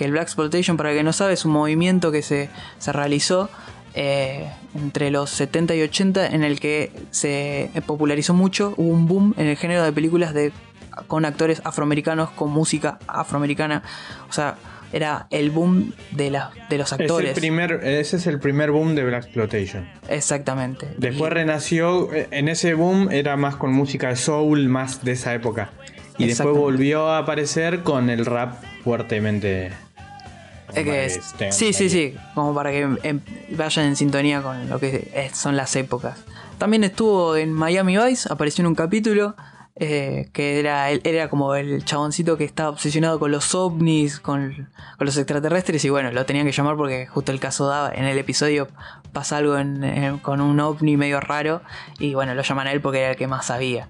Que 0.01 0.05
el 0.05 0.13
Black 0.13 0.24
Exploitation, 0.24 0.77
para 0.77 0.89
el 0.89 0.98
que 0.98 1.03
no 1.03 1.13
sabe, 1.13 1.34
es 1.34 1.46
un 1.46 1.51
movimiento 1.51 2.12
que 2.12 2.24
se, 2.24 2.50
se 2.79 2.91
realizó 2.91 3.51
eh, 3.93 4.50
entre 4.74 5.12
los 5.12 5.29
70 5.29 5.75
y 5.75 5.81
80 5.84 6.25
en 6.25 6.43
el 6.43 6.60
que 6.60 6.91
se 7.12 7.70
popularizó 7.86 8.34
mucho, 8.34 8.74
hubo 8.77 8.91
un 8.91 9.05
boom 9.05 9.36
en 9.38 9.46
el 9.46 9.58
género 9.58 9.84
de 9.84 9.91
películas 9.91 10.34
de, 10.34 10.53
con 11.05 11.24
actores 11.24 11.62
afroamericanos, 11.65 12.31
con 12.31 12.50
música 12.50 12.98
afroamericana. 13.05 13.84
O 14.27 14.34
sea, 14.34 14.55
era 14.91 15.27
el 15.29 15.51
boom 15.51 15.93
de, 16.13 16.31
la, 16.31 16.50
de 16.67 16.79
los 16.79 16.91
Es 16.91 16.98
el 17.00 17.03
actores. 17.05 17.34
primer, 17.38 17.74
ese 17.84 18.15
es 18.15 18.25
el 18.25 18.39
primer 18.39 18.72
boom 18.72 18.96
de 18.96 19.03
Black 19.03 19.25
Exploitation. 19.25 19.88
Exactamente. 20.10 20.96
Después 20.98 21.29
Y- 21.29 21.34
renació, 21.36 22.12
eh, 22.12 22.27
en 22.31 22.48
ese 22.50 22.74
boom 22.74 23.12
era 23.12 23.38
más 23.38 23.55
con 23.55 23.72
música 23.72 24.08
de 24.10 24.15
soul, 24.15 24.67
más 24.67 25.03
de 25.05 25.12
esa 25.12 25.36
época. 25.36 25.70
Y 26.17 26.25
después 26.25 26.55
volvió 26.55 27.08
a 27.10 27.20
aparecer 27.20 27.81
con 27.84 28.10
el 28.10 28.25
rap 28.25 28.55
fuertemente. 28.84 29.72
Es 30.80 30.84
que 30.86 31.06
es- 31.06 31.34
sí, 31.51 31.74
sí, 31.74 31.90
sí, 31.90 32.16
como 32.36 32.54
para 32.54 32.72
que 32.72 32.82
em, 33.04 33.20
vayan 33.51 33.86
en 33.88 33.96
sintonía 33.96 34.42
con 34.42 34.70
lo 34.70 34.80
que 34.80 35.12
es- 35.13 35.38
son 35.38 35.56
las 35.56 35.75
épocas. 35.75 36.20
También 36.58 36.84
estuvo 36.84 37.36
en 37.36 37.51
Miami 37.54 37.98
Vice, 37.98 38.28
apareció 38.32 38.62
en 38.62 38.68
un 38.68 38.75
capítulo 38.75 39.36
eh, 39.78 40.30
que 40.34 40.60
era, 40.60 40.92
era 40.92 41.30
como 41.30 41.56
el 41.56 41.84
chaboncito 41.86 42.38
que 42.38 42.44
estaba 42.44 42.70
obsesionado 42.70 43.18
con 43.20 43.32
los 43.32 43.56
ovnis, 43.56 44.20
con, 44.20 44.68
con 44.98 45.06
los 45.08 45.16
extraterrestres 45.18 45.84
y 45.86 45.90
bueno, 45.90 46.12
lo 46.12 46.25
tenían 46.25 46.46
que 46.46 46.51
llamar 46.51 46.75
porque 46.75 47.08
justo 47.08 47.32
el 47.32 47.40
caso 47.40 47.68
daba, 47.68 47.90
en 47.92 48.04
el 48.04 48.18
episodio 48.18 48.68
pasa 49.13 49.38
algo 49.38 49.58
en- 49.58 49.84
en- 49.84 50.18
con 50.20 50.42
un 50.42 50.60
ovni 50.60 50.98
medio 50.98 51.20
raro 51.22 51.62
y 52.00 52.13
bueno, 52.13 52.36
lo 52.36 52.42
llaman 52.44 52.68
a 52.68 52.74
él 52.74 52.82
porque 52.82 53.00
era 53.00 53.12
el 53.12 53.16
que 53.16 53.28
más 53.28 53.46
sabía. 53.48 53.90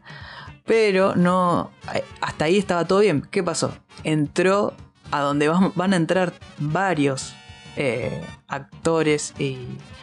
Pero 0.65 1.15
no. 1.15 1.71
eh, 1.93 2.03
Hasta 2.21 2.45
ahí 2.45 2.57
estaba 2.57 2.85
todo 2.85 2.99
bien. 2.99 3.27
¿Qué 3.31 3.41
pasó? 3.43 3.73
Entró 4.03 4.73
a 5.11 5.19
donde 5.21 5.49
van, 5.49 5.93
a 5.93 5.95
entrar 5.95 6.33
varios 6.57 7.33
eh, 7.77 8.21
actores 8.47 9.33
y 9.39 9.57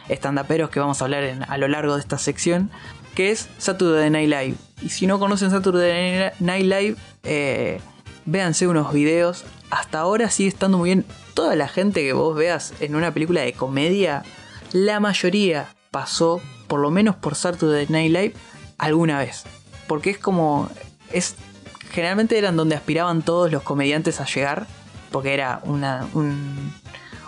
estandaperos 0.07 0.69
que 0.69 0.79
vamos 0.79 1.01
a 1.01 1.05
hablar 1.05 1.23
en- 1.23 1.43
a 1.43 1.57
lo 1.57 1.67
largo 1.67 1.95
de 1.95 1.99
esta 2.01 2.17
sección. 2.17 2.69
Que 3.15 3.31
es 3.31 3.49
Saturday 3.57 4.09
Night 4.09 4.29
Live. 4.29 4.55
Y 4.81 4.89
si 4.89 5.05
no 5.07 5.19
conocen 5.19 5.51
Saturday 5.51 6.31
Night 6.39 6.65
Live, 6.65 6.95
eh, 7.23 7.81
véanse 8.25 8.67
unos 8.67 8.93
videos. 8.93 9.43
Hasta 9.71 9.99
ahora 9.99 10.29
sigue 10.29 10.49
estando 10.49 10.77
muy 10.77 10.89
bien. 10.89 11.05
Toda 11.33 11.55
la 11.55 11.67
gente 11.67 12.01
que 12.01 12.13
vos 12.13 12.35
veas 12.35 12.73
en 12.79 12.95
una 12.95 13.11
película 13.13 13.41
de 13.41 13.53
comedia, 13.53 14.23
la 14.71 14.99
mayoría 14.99 15.67
pasó 15.91 16.39
por 16.67 16.79
lo 16.79 16.91
menos 16.91 17.15
por 17.15 17.35
Saturday 17.35 17.87
Night 17.89 18.11
Live 18.11 18.33
alguna 18.77 19.19
vez. 19.19 19.43
Porque 19.87 20.11
es 20.11 20.17
como. 20.17 20.69
Es, 21.11 21.35
generalmente 21.91 22.37
eran 22.37 22.55
donde 22.55 22.75
aspiraban 22.75 23.21
todos 23.23 23.51
los 23.51 23.63
comediantes 23.63 24.21
a 24.21 24.25
llegar. 24.25 24.65
Porque 25.11 25.33
era 25.33 25.61
un, 25.63 25.83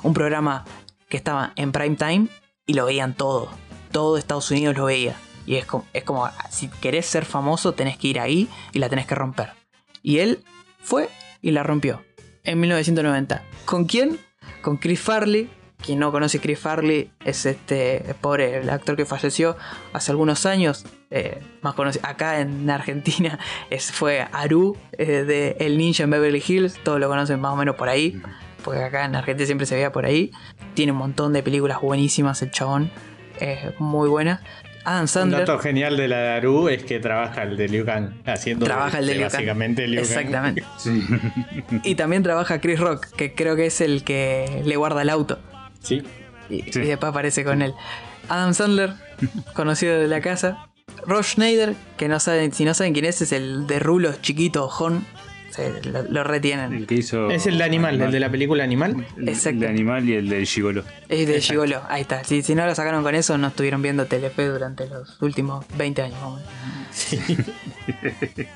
un 0.04 0.14
programa 0.14 0.66
que 1.10 1.18
estaba 1.18 1.54
en 1.56 1.72
prime 1.72 1.96
time 1.96 2.28
y 2.66 2.74
lo 2.74 2.86
veían 2.86 3.14
todo. 3.14 3.50
Todo 3.92 4.18
Estados 4.18 4.50
Unidos 4.52 4.78
lo 4.78 4.86
veía. 4.86 5.16
Y 5.46 5.56
es 5.56 5.66
como, 5.66 5.86
es 5.94 6.04
como, 6.04 6.30
si 6.50 6.68
querés 6.70 7.06
ser 7.06 7.26
famoso, 7.26 7.74
tenés 7.74 7.98
que 7.98 8.08
ir 8.08 8.20
ahí 8.20 8.48
y 8.72 8.80
la 8.80 8.90
tenés 8.90 9.06
que 9.06 9.16
romper. 9.16 9.52
Y 10.02 10.20
él 10.20 10.44
fue 10.80 11.10
y 11.42 11.52
la 11.52 11.64
rompió. 11.64 12.04
En 12.44 12.60
1990. 12.60 13.44
¿Con 13.66 13.86
quién? 13.86 14.20
Con 14.62 14.78
Chris 14.78 15.00
Farley. 15.00 15.50
Quien 15.86 16.00
no 16.00 16.12
conoce 16.12 16.40
Chris 16.40 16.60
Farley 16.60 17.10
es 17.26 17.46
este 17.46 18.04
pobre 18.22 18.58
el 18.60 18.70
actor 18.70 18.96
que 18.96 19.06
falleció 19.06 19.58
hace 19.94 20.12
algunos 20.12 20.46
años. 20.46 20.86
eh, 21.10 21.40
más 21.62 21.74
conocido 21.74 22.06
acá 22.08 22.40
en 22.40 22.70
Argentina 22.70 23.40
es, 23.70 23.92
fue 23.92 24.26
Aru 24.32 24.78
eh, 24.94 25.24
de 25.26 25.58
El 25.60 25.78
Ninja 25.78 26.04
en 26.04 26.12
Beverly 26.12 26.44
Hills. 26.46 26.78
Todos 26.84 27.00
lo 27.00 27.08
conocen 27.10 27.40
más 27.40 27.52
o 27.54 27.56
menos 27.56 27.76
por 27.76 27.90
ahí. 27.90 28.22
Porque 28.64 28.82
acá 28.84 29.06
en 29.06 29.16
Argentina 29.16 29.46
siempre 29.48 29.66
se 29.66 29.74
veía 29.76 29.92
por 29.92 30.06
ahí. 30.06 30.32
Tiene 30.76 30.92
un 30.92 31.00
montón 31.00 31.34
de 31.34 31.42
películas 31.42 31.82
buenísimas 31.82 32.42
el 32.44 32.52
chabón. 32.52 32.92
eh, 33.40 33.74
muy 33.80 34.08
buena. 34.08 34.42
Adam 34.84 35.02
Un 35.02 35.08
Sandler. 35.08 35.40
dato 35.42 35.60
genial 35.60 35.96
de 35.98 36.08
la 36.08 36.18
de 36.18 36.30
Aru 36.30 36.68
es 36.70 36.84
que 36.84 37.00
trabaja 37.00 37.44
el 37.44 37.56
de 37.56 37.68
Liu 37.70 37.86
Kang 37.86 38.14
haciendo 38.26 38.66
Trabaja 38.66 38.98
el 38.98 39.06
de 39.08 39.14
Liu 39.14 39.24
básicamente 39.24 39.88
Liu 39.88 40.02
Kang. 40.02 40.10
Exactamente. 40.12 40.64
Sí. 40.78 41.04
Y 41.84 41.94
también 41.96 42.24
trabaja 42.24 42.60
Chris 42.62 42.80
Rock, 42.80 43.08
que 43.16 43.34
creo 43.36 43.56
que 43.56 43.68
es 43.68 43.80
el 43.82 44.04
que 44.04 44.62
le 44.66 44.76
guarda 44.78 45.02
el 45.04 45.10
auto. 45.12 45.40
Sí. 45.82 46.02
Y, 46.50 46.62
Sí. 46.72 46.80
y 46.80 46.86
después 46.88 47.10
aparece 47.10 47.44
con 47.44 47.62
él. 47.62 47.74
Adam 48.30 48.54
Sandler, 48.54 48.94
conocido 49.54 50.00
de 50.00 50.08
la 50.08 50.22
casa. 50.22 50.68
Ross 51.08 51.28
Schneider, 51.34 51.74
que 51.98 52.08
no 52.08 52.20
saben, 52.20 52.52
si 52.54 52.66
no 52.66 52.74
saben 52.74 52.94
quién 52.94 53.06
es, 53.06 53.22
es 53.22 53.32
el 53.32 53.66
de 53.68 53.80
rulos 53.80 54.22
chiquito, 54.22 54.68
Jon. 54.68 55.06
Se- 55.50 55.82
lo, 55.84 56.04
lo 56.04 56.24
retienen. 56.24 56.72
El 56.74 56.88
que 56.88 56.96
hizo. 56.96 57.30
Es 57.30 57.46
el 57.46 57.58
de 57.58 57.64
Animal, 57.66 58.00
el 58.02 58.12
de 58.12 58.20
la 58.22 58.30
película 58.32 58.64
Animal. 58.64 59.06
El 59.18 59.28
Exacto. 59.30 59.60
de 59.62 59.68
Animal 59.68 60.08
y 60.08 60.14
el 60.14 60.30
del 60.30 60.46
Gigolo. 60.46 60.84
Es 61.10 61.28
de 61.28 61.36
Exacto. 61.36 61.64
Gigolo, 61.64 61.82
ahí 61.90 62.02
está. 62.04 62.24
Si, 62.24 62.42
si 62.42 62.56
no 62.56 62.66
lo 62.66 62.74
sacaron 62.76 63.04
con 63.04 63.16
eso, 63.16 63.38
no 63.38 63.48
estuvieron 63.48 63.82
viendo 63.82 64.06
Telefe 64.06 64.46
durante 64.46 64.88
los 64.88 65.22
últimos 65.22 65.66
20 65.78 66.02
años. 66.04 66.18
menos. 66.22 67.52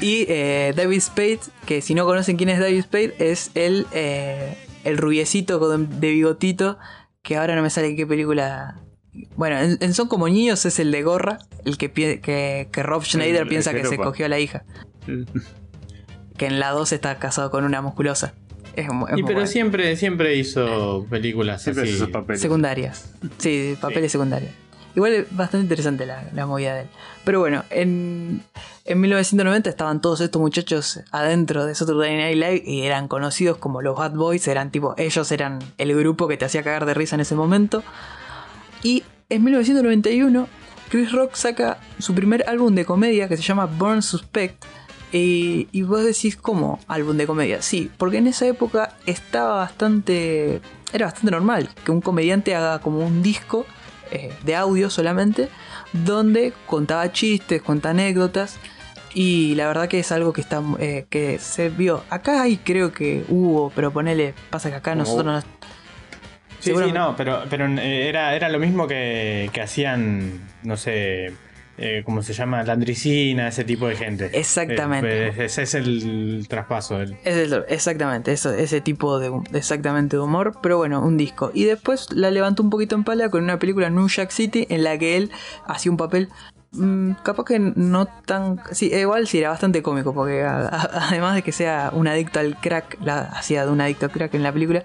Y 0.00 0.24
eh, 0.28 0.72
David 0.74 1.00
Spade, 1.00 1.40
que 1.66 1.82
si 1.82 1.94
no 1.94 2.06
conocen 2.06 2.36
quién 2.36 2.48
es 2.48 2.58
David 2.58 2.82
Spade, 2.82 3.14
es 3.18 3.50
el, 3.54 3.86
eh, 3.92 4.56
el 4.84 4.98
rubiecito 4.98 5.58
con- 5.58 6.00
de 6.00 6.10
bigotito, 6.10 6.78
que 7.22 7.36
ahora 7.36 7.54
no 7.56 7.62
me 7.62 7.70
sale 7.70 7.94
qué 7.96 8.06
película... 8.06 8.80
Bueno, 9.36 9.58
en, 9.58 9.76
en 9.80 9.92
Son 9.94 10.06
como 10.08 10.28
niños 10.28 10.64
es 10.66 10.78
el 10.78 10.92
de 10.92 11.02
gorra, 11.02 11.38
el 11.64 11.76
que, 11.78 11.92
pie- 11.92 12.20
que, 12.20 12.68
que 12.72 12.82
Rob 12.82 13.02
Schneider 13.04 13.42
el 13.42 13.48
piensa 13.48 13.72
que 13.72 13.84
se 13.84 13.96
cogió 13.96 14.26
a 14.26 14.28
la 14.28 14.38
hija. 14.38 14.64
Que 16.36 16.46
en 16.46 16.60
la 16.60 16.70
2 16.70 16.92
está 16.92 17.18
casado 17.18 17.50
con 17.50 17.64
una 17.64 17.82
musculosa. 17.82 18.34
Es, 18.76 18.86
es 18.86 18.92
Y 19.18 19.22
pero 19.22 19.34
bueno. 19.34 19.46
siempre, 19.46 19.96
siempre 19.96 20.36
hizo 20.36 21.04
películas 21.10 21.62
Siempre 21.62 21.82
hace 21.82 21.90
así. 21.92 21.96
esos 22.02 22.10
papeles. 22.10 22.40
Secundarias. 22.40 23.12
Sí, 23.38 23.74
papeles 23.80 24.12
secundarios. 24.12 24.52
Igual 24.94 25.12
es 25.12 25.36
bastante 25.36 25.64
interesante 25.64 26.06
la, 26.06 26.24
la 26.34 26.46
movida 26.46 26.74
de 26.74 26.80
él. 26.82 26.88
Pero 27.24 27.40
bueno, 27.40 27.64
en, 27.70 28.42
en 28.84 29.00
1990 29.00 29.70
estaban 29.70 30.00
todos 30.00 30.20
estos 30.20 30.40
muchachos 30.40 31.00
adentro 31.12 31.64
de 31.64 31.74
Saturday 31.74 32.16
Night 32.16 32.36
Live 32.36 32.62
y 32.66 32.82
eran 32.82 33.06
conocidos 33.06 33.58
como 33.58 33.82
los 33.82 33.96
Bad 33.96 34.12
Boys. 34.12 34.48
Eran 34.48 34.70
tipo, 34.70 34.94
ellos 34.96 35.30
eran 35.30 35.60
el 35.78 35.94
grupo 35.96 36.26
que 36.26 36.36
te 36.36 36.44
hacía 36.44 36.62
cagar 36.62 36.86
de 36.86 36.94
risa 36.94 37.14
en 37.14 37.20
ese 37.20 37.34
momento. 37.34 37.84
Y 38.82 39.04
en 39.28 39.44
1991, 39.44 40.48
Chris 40.88 41.12
Rock 41.12 41.34
saca 41.34 41.78
su 41.98 42.14
primer 42.14 42.48
álbum 42.48 42.74
de 42.74 42.84
comedia 42.84 43.28
que 43.28 43.36
se 43.36 43.42
llama 43.42 43.66
Born 43.66 44.02
Suspect. 44.02 44.64
Y, 45.12 45.68
y 45.72 45.82
vos 45.82 46.04
decís, 46.04 46.36
¿cómo 46.36 46.80
álbum 46.88 47.16
de 47.16 47.26
comedia? 47.26 47.62
Sí, 47.62 47.90
porque 47.96 48.18
en 48.18 48.28
esa 48.28 48.46
época 48.46 48.96
estaba 49.06 49.56
bastante. 49.56 50.60
Era 50.92 51.06
bastante 51.06 51.30
normal 51.30 51.68
que 51.84 51.92
un 51.92 52.00
comediante 52.00 52.54
haga 52.54 52.80
como 52.80 53.06
un 53.06 53.22
disco 53.22 53.66
eh, 54.10 54.32
de 54.42 54.56
audio 54.56 54.90
solamente, 54.90 55.48
donde 55.92 56.52
contaba 56.66 57.12
chistes, 57.12 57.62
contaba 57.62 57.90
anécdotas. 57.90 58.58
Y 59.12 59.56
la 59.56 59.66
verdad 59.66 59.88
que 59.88 59.98
es 59.98 60.12
algo 60.12 60.32
que 60.32 60.40
está 60.40 60.62
eh, 60.78 61.04
que 61.10 61.38
se 61.40 61.68
vio. 61.68 62.04
Acá 62.10 62.42
hay 62.42 62.58
creo 62.58 62.92
que 62.92 63.24
hubo, 63.28 63.70
pero 63.74 63.90
ponele, 63.90 64.34
pasa 64.50 64.70
que 64.70 64.76
acá 64.76 64.94
nosotros 64.94 65.26
no, 65.26 65.60
Sí, 66.60 66.74
sí, 66.76 66.92
no, 66.92 67.16
pero, 67.16 67.44
pero 67.48 67.66
eh, 67.66 68.08
era, 68.08 68.34
era 68.34 68.50
lo 68.50 68.58
mismo 68.58 68.86
que, 68.86 69.48
que 69.52 69.62
hacían, 69.62 70.40
no 70.62 70.76
sé, 70.76 71.32
eh, 71.80 72.02
¿cómo 72.04 72.22
se 72.22 72.32
llama? 72.34 72.62
Landricina, 72.62 73.48
ese 73.48 73.64
tipo 73.64 73.88
de 73.88 73.96
gente. 73.96 74.30
Exactamente. 74.38 75.28
Eh, 75.28 75.44
ese 75.46 75.62
es 75.62 75.74
el 75.74 76.46
traspaso. 76.48 77.00
el- 77.00 77.16
Es 77.24 77.36
el- 77.36 77.64
exactamente, 77.68 78.32
eso, 78.32 78.52
ese 78.52 78.80
tipo 78.80 79.18
de, 79.18 79.32
exactamente 79.54 80.16
de 80.16 80.22
humor, 80.22 80.58
pero 80.62 80.76
bueno, 80.76 81.00
un 81.00 81.16
disco. 81.16 81.50
Y 81.54 81.64
después 81.64 82.08
la 82.12 82.30
levantó 82.30 82.62
un 82.62 82.70
poquito 82.70 82.94
en 82.94 83.04
pala 83.04 83.30
con 83.30 83.42
una 83.42 83.58
película 83.58 83.88
New 83.90 84.08
Jack 84.08 84.30
City 84.30 84.66
en 84.70 84.84
la 84.84 84.98
que 84.98 85.16
él 85.16 85.30
hacía 85.66 85.90
un 85.90 85.96
papel 85.96 86.28
mm, 86.72 87.12
capaz 87.24 87.44
que 87.46 87.58
no 87.58 88.06
tan... 88.06 88.60
Sí, 88.70 88.92
igual 88.94 89.26
sí, 89.26 89.38
era 89.38 89.48
bastante 89.50 89.82
cómico, 89.82 90.14
porque 90.14 90.42
a- 90.44 90.58
a- 90.68 91.08
además 91.08 91.34
de 91.34 91.42
que 91.42 91.50
sea 91.50 91.90
un 91.92 92.06
adicto 92.06 92.38
al 92.38 92.56
crack, 92.60 92.98
la 93.02 93.22
hacía 93.22 93.64
de 93.64 93.72
un 93.72 93.80
adicto 93.80 94.06
al 94.06 94.12
crack 94.12 94.34
en 94.34 94.42
la 94.44 94.52
película, 94.52 94.82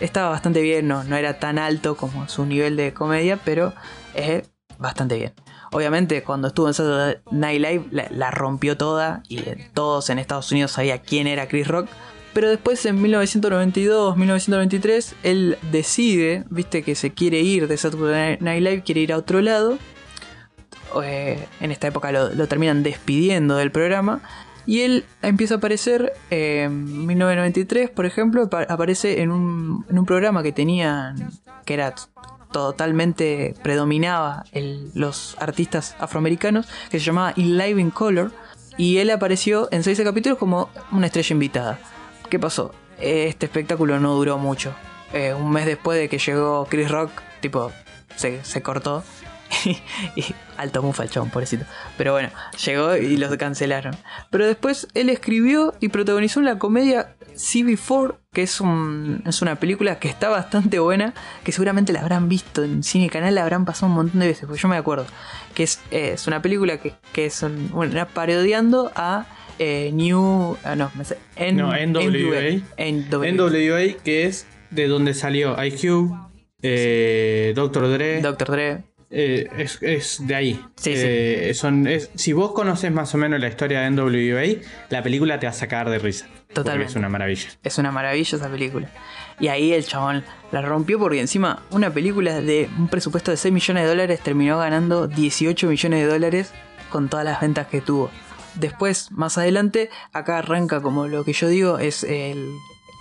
estaba 0.00 0.28
bastante 0.30 0.60
bien, 0.60 0.86
no, 0.88 1.02
no 1.04 1.16
era 1.16 1.38
tan 1.38 1.58
alto 1.58 1.96
como 1.96 2.28
su 2.28 2.44
nivel 2.44 2.76
de 2.76 2.92
comedia, 2.92 3.38
pero 3.44 3.72
es 4.14 4.42
bastante 4.78 5.16
bien. 5.16 5.32
Obviamente 5.74 6.22
cuando 6.22 6.46
estuvo 6.48 6.68
en 6.68 6.74
Saturday 6.74 7.16
Night 7.32 7.60
Live 7.60 7.84
la, 8.10 8.30
rompió 8.30 8.76
toda 8.76 9.22
y 9.28 9.40
todos 9.74 10.08
en 10.08 10.18
Estados 10.20 10.50
Unidos 10.52 10.70
sabían 10.70 11.00
quién 11.04 11.26
era 11.26 11.48
Chris 11.48 11.66
Rock. 11.66 11.88
Pero 12.32 12.48
después 12.48 12.84
en 12.86 13.02
1992, 13.02 14.16
1993, 14.16 15.14
él 15.24 15.58
decide, 15.72 16.44
viste 16.50 16.82
que 16.84 16.94
se 16.94 17.12
quiere 17.12 17.40
ir 17.40 17.66
de 17.68 17.76
Saturday 17.76 18.38
Night 18.40 18.62
Live, 18.62 18.82
quiere 18.84 19.00
ir 19.02 19.12
a 19.12 19.16
otro 19.16 19.40
lado. 19.40 19.78
Eh, 21.02 21.44
en 21.60 21.72
esta 21.72 21.88
época 21.88 22.12
lo, 22.12 22.32
lo 22.34 22.46
terminan 22.46 22.82
despidiendo 22.84 23.56
del 23.56 23.70
programa. 23.72 24.20
Y 24.66 24.80
él 24.80 25.04
empieza 25.22 25.54
a 25.54 25.56
aparecer 25.58 26.12
eh, 26.30 26.62
en 26.64 27.06
1993, 27.06 27.90
por 27.90 28.06
ejemplo, 28.06 28.44
apa- 28.44 28.62
aparece 28.68 29.20
en 29.22 29.30
un, 29.30 29.84
en 29.90 29.98
un 29.98 30.06
programa 30.06 30.42
que 30.42 30.52
tenían, 30.52 31.30
que 31.64 31.74
era 31.74 31.94
totalmente 32.54 33.56
predominaba 33.64 34.44
los 34.94 35.36
artistas 35.40 35.96
afroamericanos, 35.98 36.68
que 36.88 37.00
se 37.00 37.04
llamaba 37.04 37.32
Live 37.34 37.80
in 37.80 37.90
Color. 37.90 38.30
Y 38.76 38.98
él 38.98 39.10
apareció 39.10 39.68
en 39.72 39.82
seis 39.82 40.00
capítulos 40.00 40.38
como 40.38 40.70
una 40.92 41.06
estrella 41.06 41.34
invitada. 41.34 41.78
¿Qué 42.30 42.38
pasó? 42.38 42.72
Este 43.00 43.46
espectáculo 43.46 43.98
no 43.98 44.14
duró 44.14 44.38
mucho. 44.38 44.72
Eh, 45.12 45.34
un 45.34 45.50
mes 45.50 45.66
después 45.66 45.98
de 45.98 46.08
que 46.08 46.18
llegó 46.18 46.66
Chris 46.70 46.88
Rock, 46.88 47.10
tipo, 47.40 47.72
se, 48.14 48.44
se 48.44 48.62
cortó. 48.62 49.02
y 49.64 50.24
alto 50.56 50.80
mufa 50.80 51.02
el 51.02 51.10
chabón, 51.10 51.30
pobrecito. 51.30 51.64
Pero 51.98 52.12
bueno, 52.12 52.30
llegó 52.64 52.96
y 52.96 53.16
los 53.16 53.36
cancelaron. 53.36 53.96
Pero 54.30 54.46
después 54.46 54.86
él 54.94 55.08
escribió 55.08 55.74
y 55.80 55.88
protagonizó 55.88 56.40
la 56.40 56.58
comedia 56.58 57.16
CB4, 57.34 58.16
que 58.32 58.42
es, 58.42 58.60
un, 58.60 59.22
es 59.26 59.42
una 59.42 59.56
película 59.56 59.98
que 59.98 60.08
está 60.08 60.28
bastante 60.28 60.78
buena, 60.78 61.14
que 61.44 61.52
seguramente 61.52 61.92
la 61.92 62.00
habrán 62.00 62.28
visto 62.28 62.64
en 62.64 62.82
Cine 62.82 63.08
Canal, 63.10 63.34
la 63.34 63.42
habrán 63.42 63.64
pasado 63.64 63.86
un 63.88 63.96
montón 63.96 64.20
de 64.20 64.26
veces, 64.28 64.46
porque 64.46 64.60
yo 64.62 64.68
me 64.68 64.76
acuerdo. 64.76 65.06
Que 65.54 65.62
es, 65.64 65.80
eh, 65.90 66.12
es 66.14 66.26
una 66.26 66.40
película 66.42 66.78
que, 66.78 66.94
que 67.12 67.26
es 67.26 67.42
un- 67.42 67.70
bueno, 67.70 68.06
parodiando 68.12 68.90
a 68.94 69.26
eh, 69.58 69.90
New... 69.92 70.56
ah, 70.64 70.74
no, 70.74 70.90
me 70.96 71.04
sé, 71.04 71.18
N- 71.36 71.62
No, 71.62 71.68
NWA. 71.68 72.60
NWA. 72.76 73.30
NWA, 73.32 74.02
que 74.02 74.24
es 74.26 74.46
de 74.70 74.88
donde 74.88 75.14
salió 75.14 75.56
IQ, 75.64 76.10
eh, 76.62 77.52
Dr. 77.54 77.88
Dre. 77.92 78.20
Dr. 78.20 78.50
Dre. 78.50 78.84
Eh, 79.14 79.48
es, 79.56 79.78
es 79.82 80.26
de 80.26 80.34
ahí. 80.34 80.60
Sí, 80.76 80.92
Eh, 80.94 81.52
Son, 81.54 81.86
es- 81.86 82.10
si 82.14 82.32
vos 82.32 82.52
conoces 82.52 82.90
más 82.92 83.14
o 83.14 83.18
menos 83.18 83.40
la 83.40 83.48
historia 83.48 83.80
de 83.80 83.90
NWA, 83.90 84.60
la 84.90 85.02
película 85.02 85.38
te 85.38 85.46
va 85.46 85.50
a 85.50 85.54
sacar 85.54 85.88
de 85.88 85.98
risa. 85.98 86.26
Totalmente. 86.52 86.90
Es 86.90 86.96
una 86.96 87.08
maravilla. 87.08 87.48
Es 87.62 87.78
una 87.78 87.90
maravilla 87.90 88.36
esa 88.36 88.48
película. 88.50 88.88
Y 89.40 89.48
ahí 89.48 89.72
el 89.72 89.84
chabón 89.86 90.24
la 90.52 90.62
rompió 90.62 90.98
porque 90.98 91.20
encima 91.20 91.62
una 91.70 91.90
película 91.92 92.40
de 92.40 92.68
un 92.78 92.88
presupuesto 92.88 93.30
de 93.30 93.36
6 93.36 93.52
millones 93.52 93.82
de 93.84 93.88
dólares 93.88 94.20
terminó 94.20 94.58
ganando 94.58 95.08
18 95.08 95.66
millones 95.68 96.00
de 96.02 96.06
dólares 96.06 96.52
con 96.90 97.08
todas 97.08 97.24
las 97.24 97.40
ventas 97.40 97.66
que 97.66 97.80
tuvo. 97.80 98.10
Después, 98.54 99.10
más 99.10 99.36
adelante, 99.38 99.90
acá 100.12 100.38
arranca 100.38 100.80
como 100.80 101.08
lo 101.08 101.24
que 101.24 101.32
yo 101.32 101.48
digo, 101.48 101.78
es 101.80 102.04
el... 102.04 102.50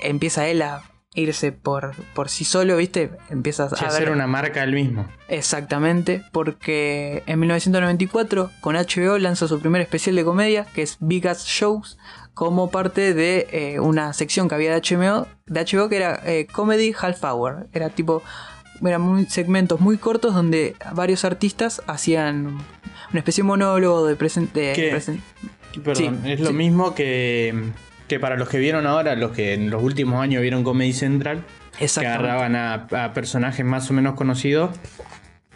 Empieza 0.02 0.48
él 0.48 0.64
a 0.64 0.82
irse 1.16 1.52
por, 1.52 1.94
por 2.16 2.30
sí 2.30 2.44
solo, 2.46 2.76
¿viste? 2.78 3.12
Empieza 3.30 3.70
Sí, 3.70 3.84
a 3.84 3.88
hacer 3.88 4.10
una 4.12 4.26
marca 4.28 4.64
él 4.64 4.74
mismo. 4.74 5.08
Exactamente, 5.28 6.24
porque 6.32 7.22
en 7.28 7.40
1994 7.40 8.50
con 8.62 8.76
HBO 8.76 9.18
lanza 9.20 9.48
su 9.48 9.60
primer 9.60 9.82
especial 9.82 10.16
de 10.16 10.24
comedia, 10.24 10.66
que 10.74 10.82
es 10.82 10.98
Big 11.00 11.28
Ass 11.28 11.46
Shows, 11.46 11.98
como 12.34 12.72
parte 12.72 13.14
de 13.14 13.48
eh, 13.52 13.80
una 13.80 14.12
sección 14.14 14.50
que 14.50 14.56
había 14.56 14.74
de 14.74 14.82
HBO, 14.82 15.28
de 15.46 15.62
HBO 15.66 15.90
que 15.90 15.98
era 15.98 16.20
eh, 16.26 16.48
Comedy 16.52 16.94
Half 17.00 17.24
Hour. 17.24 17.68
Era 17.74 17.90
tipo, 17.92 18.24
eran 18.84 19.02
muy- 19.02 19.26
segmentos 19.28 19.80
muy 19.80 19.98
cortos 20.00 20.34
donde 20.34 20.76
varios 20.94 21.26
artistas 21.26 21.84
hacían 21.86 22.46
una 23.12 23.20
especie 23.20 23.44
de 23.44 23.48
monólogo 23.48 24.08
de 24.08 24.16
presente. 24.16 24.74
Perdón, 25.84 26.20
Sí, 26.24 26.32
es 26.32 26.40
lo 26.40 26.48
sí. 26.48 26.54
mismo 26.54 26.96
que, 26.96 27.54
que 28.14 28.20
para 28.20 28.38
los 28.38 28.48
que 28.48 28.60
vieron 28.60 28.86
ahora, 28.86 29.16
los 29.16 29.32
que 29.32 29.54
en 29.54 29.72
los 29.72 29.82
últimos 29.82 30.22
años 30.22 30.44
vieron 30.44 30.64
Comedy 30.64 30.94
Central, 30.94 31.44
que 31.80 31.86
agarraban 31.86 32.56
a, 32.56 32.88
a 32.92 33.14
personajes 33.14 33.66
más 33.66 33.90
o 33.90 33.94
menos 33.94 34.14
conocidos 34.14 34.70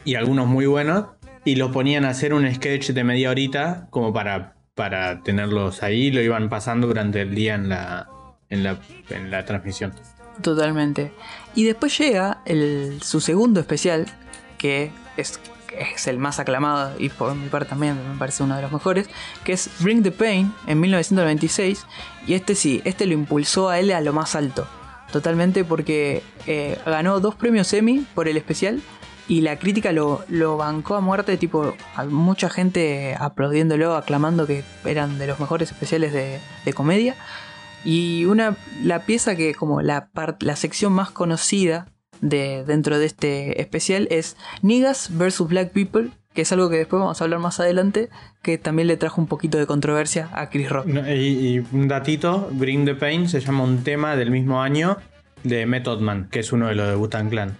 y 0.03 0.15
algunos 0.15 0.47
muy 0.47 0.65
buenos 0.65 1.05
y 1.45 1.55
los 1.55 1.71
ponían 1.71 2.03
a 2.03 2.09
hacer 2.09 2.33
un 2.33 2.51
sketch 2.51 2.89
de 2.89 3.03
media 3.03 3.29
horita 3.29 3.87
como 3.91 4.11
para, 4.11 4.55
para 4.73 5.21
tenerlos 5.21 5.83
ahí, 5.83 6.09
lo 6.09 6.19
iban 6.21 6.49
pasando 6.49 6.87
durante 6.87 7.21
el 7.21 7.35
día 7.35 7.53
en 7.53 7.69
la, 7.69 8.09
en 8.49 8.63
la, 8.63 8.79
en 9.09 9.29
la 9.29 9.45
transmisión. 9.45 9.93
Totalmente. 10.41 11.11
Y 11.53 11.63
después 11.63 11.95
llega 11.95 12.41
el, 12.45 13.03
su 13.03 13.21
segundo 13.21 13.59
especial, 13.59 14.07
que 14.57 14.91
es, 15.15 15.39
es 15.71 16.07
el 16.07 16.17
más 16.17 16.39
aclamado 16.39 16.93
y 17.00 17.09
por 17.09 17.33
mi 17.36 17.50
parte 17.50 17.69
también 17.69 17.97
me 18.12 18.17
parece 18.17 18.43
uno 18.43 18.55
de 18.55 18.62
los 18.62 18.71
mejores, 18.71 19.09
que 19.43 19.53
es 19.53 19.69
Bring 19.79 20.03
the 20.03 20.12
Pain 20.12 20.53
en 20.67 20.79
1996. 20.79 21.86
Y 22.25 22.33
este 22.33 22.55
sí, 22.55 22.81
este 22.86 23.05
lo 23.05 23.13
impulsó 23.13 23.69
a 23.69 23.79
él 23.79 23.91
a 23.91 24.01
lo 24.01 24.13
más 24.13 24.36
alto. 24.36 24.67
Totalmente 25.12 25.63
porque 25.63 26.21
eh, 26.45 26.77
ganó 26.86 27.19
dos 27.19 27.36
premios 27.36 27.71
Emmy 27.74 28.05
por 28.13 28.27
el 28.27 28.36
especial 28.38 28.81
y 29.27 29.41
la 29.41 29.57
crítica 29.57 29.91
lo, 29.91 30.24
lo 30.29 30.57
bancó 30.57 30.95
a 30.95 31.01
muerte, 31.01 31.38
tipo, 31.38 31.75
a 31.95 32.05
mucha 32.05 32.50
gente 32.50 33.15
aplaudiéndolo, 33.19 33.95
aclamando 33.95 34.47
que 34.47 34.63
eran 34.86 35.19
de 35.19 35.27
los 35.27 35.39
mejores 35.39 35.71
especiales 35.71 36.13
de, 36.13 36.74
comedia. 36.74 37.15
Y 37.83 38.25
una 38.25 38.55
la 38.83 39.05
pieza 39.05 39.36
que 39.36 39.53
como 39.53 39.81
la 39.81 40.09
la 40.39 40.55
sección 40.55 40.93
más 40.93 41.12
conocida 41.12 41.88
de 42.21 42.63
dentro 42.65 43.00
de 43.00 43.05
este 43.05 43.62
especial 43.62 44.07
es 44.12 44.38
Niggas 44.62 45.09
vs 45.17 45.47
Black 45.47 45.71
People, 45.71 46.09
que 46.33 46.41
es 46.43 46.51
algo 46.51 46.69
que 46.69 46.77
después 46.77 47.00
vamos 47.00 47.19
a 47.19 47.24
hablar 47.24 47.39
más 47.39 47.59
adelante, 47.59 48.09
que 48.43 48.57
también 48.57 48.88
le 48.88 48.97
trajo 48.97 49.19
un 49.21 49.27
poquito 49.27 49.57
de 49.57 49.65
controversia 49.65 50.29
a 50.33 50.50
Chris 50.50 50.69
Rock. 50.69 50.88
Y, 50.88 51.55
y 51.55 51.65
un 51.71 51.88
datito, 51.88 52.50
Bring 52.51 52.86
the 52.86 52.95
Pain 52.95 53.27
se 53.27 53.39
llama 53.39 53.63
un 53.63 53.83
tema 53.83 54.15
del 54.15 54.29
mismo 54.31 54.62
año 54.62 54.97
de 55.43 55.65
Method 55.65 56.00
Man, 56.01 56.27
que 56.31 56.39
es 56.39 56.51
uno 56.51 56.67
de 56.67 56.75
los 56.75 56.88
de 56.89 56.95
Wu-Tang 56.95 57.29
Clan, 57.29 57.57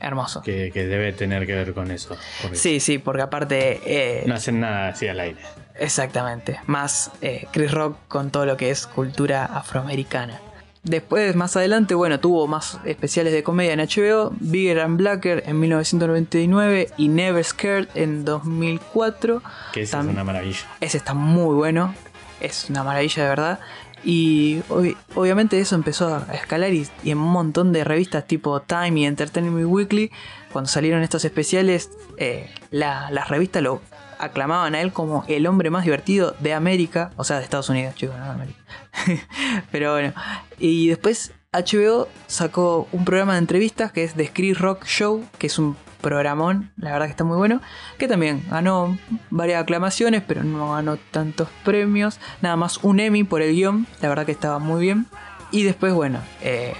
Hermoso. 0.00 0.42
que, 0.42 0.70
que 0.72 0.86
debe 0.86 1.12
tener 1.12 1.46
que 1.46 1.54
ver 1.54 1.74
con 1.74 1.90
eso. 1.90 2.16
Sí, 2.52 2.80
sí, 2.80 2.98
porque 2.98 3.22
aparte 3.22 3.80
eh, 3.84 4.24
No 4.26 4.34
hacen 4.34 4.60
nada 4.60 4.88
así 4.88 5.08
al 5.08 5.20
aire. 5.20 5.40
Exactamente. 5.80 6.58
Más 6.66 7.10
eh, 7.20 7.46
Chris 7.52 7.70
Rock 7.70 7.96
con 8.08 8.30
todo 8.30 8.46
lo 8.46 8.56
que 8.56 8.70
es 8.70 8.86
cultura 8.86 9.44
afroamericana. 9.44 10.40
Después, 10.84 11.34
más 11.36 11.56
adelante, 11.56 11.94
bueno, 11.94 12.20
tuvo 12.20 12.46
más 12.46 12.78
especiales 12.84 13.32
de 13.32 13.42
comedia 13.42 13.72
en 13.74 13.80
HBO, 13.80 14.32
Bigger 14.40 14.80
and 14.80 14.96
Blacker 14.96 15.42
en 15.46 15.60
1999 15.60 16.88
y 16.96 17.08
Never 17.08 17.44
Scared 17.44 17.88
en 17.94 18.24
2004. 18.24 19.42
Que 19.72 19.82
Tam- 19.84 20.04
es 20.04 20.10
una 20.12 20.24
maravilla. 20.24 20.60
Ese 20.80 20.96
está 20.98 21.14
muy 21.14 21.54
bueno, 21.54 21.94
es 22.40 22.70
una 22.70 22.84
maravilla 22.84 23.22
de 23.24 23.28
verdad. 23.28 23.60
Y 24.04 24.60
ob- 24.68 24.96
obviamente 25.16 25.58
eso 25.60 25.74
empezó 25.74 26.14
a 26.14 26.32
escalar 26.34 26.72
y, 26.72 26.86
y 27.02 27.10
en 27.10 27.18
un 27.18 27.30
montón 27.32 27.72
de 27.72 27.82
revistas 27.84 28.26
tipo 28.26 28.60
Time 28.62 29.00
y 29.00 29.04
Entertainment 29.06 29.66
Weekly, 29.68 30.10
cuando 30.52 30.68
salieron 30.70 31.02
estos 31.02 31.24
especiales, 31.24 31.90
eh, 32.16 32.48
la- 32.70 33.10
las 33.10 33.28
revistas 33.28 33.62
lo 33.62 33.82
aclamaban 34.18 34.74
a 34.74 34.80
él 34.80 34.92
como 34.92 35.24
el 35.28 35.46
hombre 35.46 35.70
más 35.70 35.84
divertido 35.84 36.34
de 36.40 36.54
América, 36.54 37.12
o 37.16 37.24
sea, 37.24 37.38
de 37.38 37.44
Estados 37.44 37.68
Unidos, 37.68 37.94
chicos, 37.94 38.16
no 38.16 38.24
de 38.24 38.30
América. 38.30 38.58
Pero 39.70 39.92
bueno, 39.92 40.12
y 40.58 40.88
después 40.88 41.32
HBO 41.52 42.08
sacó 42.26 42.88
un 42.92 43.04
programa 43.04 43.34
de 43.34 43.38
entrevistas 43.38 43.92
que 43.92 44.04
es 44.04 44.14
The 44.14 44.30
Chris 44.32 44.58
Rock 44.58 44.84
Show, 44.84 45.24
que 45.38 45.46
es 45.46 45.58
un 45.58 45.76
programón, 46.00 46.70
la 46.76 46.92
verdad 46.92 47.06
que 47.06 47.12
está 47.12 47.24
muy 47.24 47.36
bueno, 47.36 47.60
que 47.98 48.06
también 48.06 48.44
ganó 48.50 48.96
varias 49.30 49.62
aclamaciones, 49.62 50.22
pero 50.26 50.44
no 50.44 50.72
ganó 50.72 50.96
tantos 50.96 51.48
premios, 51.64 52.20
nada 52.40 52.56
más 52.56 52.78
un 52.84 53.00
Emmy 53.00 53.24
por 53.24 53.42
el 53.42 53.54
guion, 53.54 53.86
la 54.00 54.08
verdad 54.08 54.26
que 54.26 54.32
estaba 54.32 54.58
muy 54.58 54.80
bien. 54.82 55.06
Y 55.50 55.62
después, 55.62 55.94
bueno, 55.94 56.20
eh, 56.42 56.74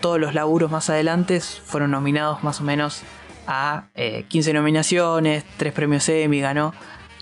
todos 0.00 0.20
los 0.20 0.34
laburos 0.34 0.70
más 0.70 0.90
adelante 0.90 1.40
fueron 1.40 1.92
nominados 1.92 2.44
más 2.44 2.60
o 2.60 2.64
menos 2.64 3.02
a 3.46 3.88
eh, 3.94 4.24
15 4.28 4.52
nominaciones, 4.52 5.44
3 5.56 5.72
premios 5.72 6.08
Emmy 6.08 6.40
ganó. 6.40 6.74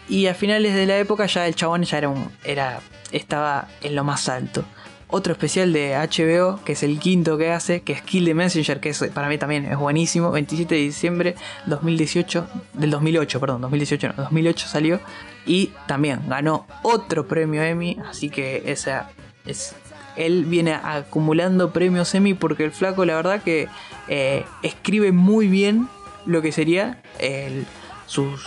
Y 0.09 0.26
a 0.26 0.35
finales 0.35 0.74
de 0.74 0.87
la 0.87 0.98
época 0.98 1.26
ya 1.26 1.46
el 1.46 1.54
chabón 1.54 1.83
ya 1.83 1.98
era 1.98 2.09
un, 2.09 2.31
era, 2.44 2.81
estaba 3.12 3.68
en 3.83 3.94
lo 3.94 4.04
más 4.04 4.28
alto. 4.28 4.64
Otro 5.11 5.33
especial 5.33 5.72
de 5.72 5.94
HBO, 5.96 6.62
que 6.64 6.72
es 6.72 6.83
el 6.83 6.98
quinto 6.98 7.38
que 7.38 7.50
hace, 7.50 7.81
que 7.81 7.94
es 7.94 8.02
Kill 8.02 8.26
the 8.26 8.35
Messenger, 8.35 8.78
que 8.78 8.90
es, 8.90 9.02
para 9.14 9.28
mí 9.28 9.38
también 9.38 9.64
es 9.64 9.78
buenísimo. 9.78 10.31
27 10.31 10.74
de 10.74 10.81
diciembre 10.83 11.35
2018, 11.64 12.46
del 12.74 12.90
2008, 12.90 13.40
perdón, 13.40 13.62
2018 13.62 14.09
no, 14.09 14.14
2008 14.16 14.68
salió. 14.68 15.00
Y 15.46 15.72
también 15.87 16.20
ganó 16.28 16.66
otro 16.83 17.26
premio 17.26 17.62
Emmy, 17.62 17.98
así 18.09 18.28
que 18.28 18.64
esa 18.66 19.11
es... 19.46 19.74
Él 20.16 20.44
viene 20.46 20.74
acumulando 20.74 21.70
premios 21.70 22.14
Emmy 22.14 22.35
porque 22.35 22.64
el 22.64 22.72
flaco 22.72 23.04
la 23.04 23.14
verdad 23.14 23.40
que 23.40 23.68
eh, 24.09 24.44
escribe 24.62 25.12
muy 25.12 25.46
bien 25.46 25.88
lo 26.29 26.41
que 26.43 26.53
sería 26.53 27.03
el, 27.19 27.67
sus... 28.07 28.41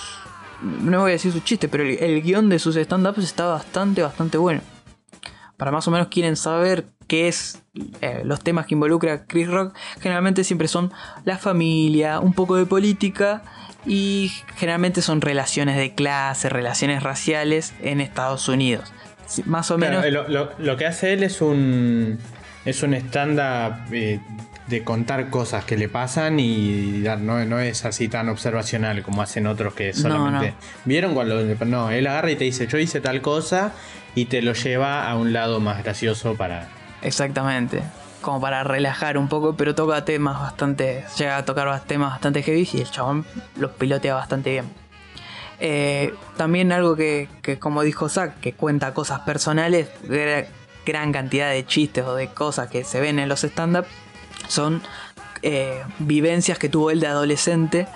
No 0.61 1.01
voy 1.01 1.09
a 1.11 1.13
decir 1.13 1.31
sus 1.31 1.43
chistes, 1.43 1.69
pero 1.69 1.83
el, 1.83 1.97
el 2.01 2.21
guion 2.21 2.47
de 2.47 2.59
sus 2.59 2.75
stand-ups 2.75 3.23
está 3.23 3.45
bastante, 3.47 4.01
bastante 4.01 4.37
bueno 4.37 4.61
para 5.57 5.69
más 5.71 5.87
o 5.87 5.91
menos 5.91 6.07
quieren 6.07 6.35
saber 6.37 6.85
qué 7.07 7.27
es 7.27 7.61
eh, 8.01 8.23
los 8.25 8.39
temas 8.41 8.65
que 8.65 8.73
involucra 8.73 9.25
Chris 9.27 9.47
Rock, 9.47 9.75
generalmente 9.99 10.43
siempre 10.43 10.67
son 10.67 10.91
la 11.23 11.37
familia, 11.37 12.19
un 12.19 12.33
poco 12.33 12.55
de 12.55 12.65
política 12.65 13.43
y 13.85 14.31
generalmente 14.55 15.03
son 15.03 15.21
relaciones 15.21 15.77
de 15.77 15.93
clase, 15.93 16.49
relaciones 16.49 17.03
raciales 17.03 17.75
en 17.83 18.01
Estados 18.01 18.47
Unidos. 18.49 18.91
Más 19.45 19.69
o 19.69 19.77
Claro, 19.77 20.01
menos. 20.01 20.05
eh, 20.07 20.11
lo, 20.11 20.27
lo- 20.29 20.51
lo 20.57 20.77
que 20.77 20.87
hace 20.87 21.13
él 21.13 21.21
es 21.21 21.41
un 21.41 22.17
es 22.65 22.81
un 22.81 22.95
stand-up 22.95 23.93
eh, 23.93 24.19
de 24.71 24.83
contar 24.83 25.29
cosas 25.29 25.63
que 25.65 25.77
le 25.77 25.87
pasan 25.87 26.39
y 26.39 27.01
dar- 27.03 27.19
no, 27.19 27.45
no 27.45 27.59
es 27.59 27.85
así 27.85 28.07
tan 28.07 28.27
observacional 28.29 29.03
como 29.03 29.21
hacen 29.21 29.45
otros 29.45 29.75
que 29.75 29.93
solamente 29.93 30.55
vieron 30.85 31.13
cuando 31.13 31.43
no 31.65 31.91
él 31.91 32.07
agarra 32.07 32.31
y 32.31 32.35
te 32.35 32.45
dice 32.45 32.65
yo 32.65 32.79
hice 32.79 32.99
tal 33.01 33.21
cosa 33.21 33.73
y 34.15 34.25
te 34.25 34.41
lo 34.41 34.53
lleva 34.53 35.07
a 35.07 35.15
un 35.15 35.31
lado 35.33 35.59
más 35.59 35.83
gracioso 35.83 36.33
para 36.35 36.67
Exactamente. 37.03 37.83
Como 38.21 38.39
para 38.39 38.63
relajar 38.63 39.17
un 39.17 39.27
poco, 39.27 39.55
pero 39.55 39.73
toca 39.73 40.05
temas 40.05 40.39
bastante. 40.39 41.03
Llega 41.17 41.37
a 41.37 41.45
tocar 41.45 41.81
temas 41.85 42.11
bastante 42.11 42.43
heavy 42.43 42.69
y 42.73 42.81
el 42.81 42.91
chabón 42.91 43.25
los 43.57 43.71
pilotea 43.71 44.13
bastante 44.13 44.51
bien. 44.51 44.65
Eh, 45.59 46.13
también 46.37 46.71
algo 46.71 46.95
que, 46.95 47.27
que, 47.41 47.57
como 47.59 47.81
dijo 47.83 48.09
Zack, 48.09 48.39
que 48.39 48.53
cuenta 48.53 48.93
cosas 48.93 49.21
personales, 49.21 49.89
gra- 50.07 50.45
gran 50.85 51.11
cantidad 51.11 51.49
de 51.49 51.65
chistes 51.65 52.03
o 52.05 52.15
de 52.15 52.27
cosas 52.27 52.67
que 52.69 52.83
se 52.83 52.99
ven 52.99 53.17
en 53.19 53.27
los 53.29 53.43
stand-up 53.43 53.85
son 54.51 54.81
eh, 55.43 55.81
vivencias 55.99 56.59
que 56.59 56.69
tuvo 56.69 56.91
él 56.91 56.99
de 56.99 57.07
adolescente. 57.07 57.87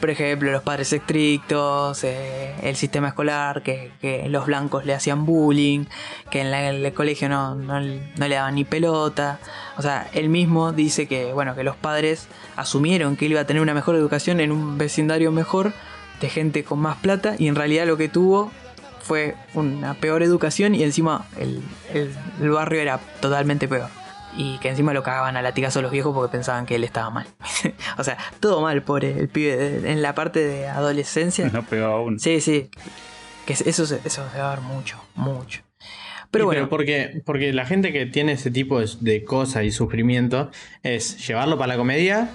Por 0.00 0.10
ejemplo, 0.10 0.52
los 0.52 0.62
padres 0.62 0.92
estrictos, 0.92 2.04
eh, 2.04 2.54
el 2.62 2.76
sistema 2.76 3.08
escolar, 3.08 3.62
que, 3.62 3.90
los 4.28 4.46
blancos 4.46 4.84
le 4.84 4.92
hacían 4.94 5.24
bullying, 5.24 5.86
que 6.30 6.40
en, 6.42 6.50
la- 6.50 6.68
el 6.70 6.92
colegio 6.92 7.28
no, 7.28 7.54
no- 7.54 7.80
no 7.80 8.28
le 8.28 8.34
daban 8.34 8.54
ni 8.56 8.64
pelota. 8.64 9.38
O 9.76 9.82
sea, 9.82 10.08
él 10.12 10.28
mismo 10.28 10.72
dice 10.72 11.06
que, 11.08 11.32
bueno, 11.32 11.54
que 11.54 11.62
los 11.64 11.74
padres 11.76 12.28
asumieron 12.56 13.16
que 13.16 13.26
él 13.26 13.32
iba 13.32 13.40
a 13.40 13.46
tener 13.46 13.62
una 13.62 13.74
mejor 13.74 13.94
educación 13.96 14.40
en 14.40 14.52
un 14.52 14.76
vecindario 14.78 15.32
mejor, 15.32 15.72
de 16.20 16.28
gente 16.28 16.64
con 16.64 16.80
más 16.80 16.96
plata, 16.98 17.34
y 17.38 17.46
en 17.48 17.54
realidad 17.54 17.86
lo 17.86 17.96
que 17.96 18.08
tuvo 18.08 18.50
fue 19.00 19.36
una 19.54 19.94
peor 19.94 20.22
educación 20.22 20.74
y 20.74 20.82
encima 20.82 21.24
el, 21.38 21.62
el- 21.94 22.14
el 22.42 22.50
barrio 22.50 22.80
era 22.82 22.98
totalmente 23.20 23.66
peor. 23.68 23.88
Y 24.36 24.58
que 24.58 24.68
encima 24.68 24.92
lo 24.92 25.02
cagaban 25.02 25.36
a 25.36 25.42
latigazos 25.42 25.82
los 25.82 25.90
viejos 25.90 26.14
porque 26.14 26.30
pensaban 26.30 26.64
que 26.66 26.74
él 26.76 26.84
estaba 26.84 27.10
mal. 27.10 27.26
o 27.98 28.04
sea, 28.04 28.16
todo 28.40 28.60
mal, 28.60 28.82
pobre 28.82 29.18
el 29.18 29.28
pibe 29.28 29.90
en 29.90 30.02
la 30.02 30.14
parte 30.14 30.40
de 30.44 30.68
adolescencia. 30.68 31.48
No 31.52 31.62
pegó 31.64 31.86
aún. 31.86 32.20
Sí, 32.20 32.40
sí. 32.40 32.70
Que 33.46 33.54
eso, 33.54 33.86
se- 33.86 34.00
eso 34.04 34.24
se 34.32 34.38
va 34.40 34.52
a 34.52 34.54
ver 34.56 34.60
mucho, 34.62 35.02
mucho. 35.14 35.62
Pero 36.30 36.44
Y 36.44 36.46
bueno, 36.46 36.68
porque 36.68 37.22
porque 37.24 37.54
la 37.54 37.64
gente 37.64 37.90
que 37.92 38.04
tiene 38.04 38.32
ese 38.32 38.50
tipo 38.50 38.78
de, 38.80 38.88
de 39.00 39.24
cosas 39.24 39.64
y 39.64 39.70
sufrimiento 39.70 40.50
es 40.82 41.26
llevarlo 41.26 41.56
para 41.56 41.68
la 41.68 41.76
comedia 41.78 42.28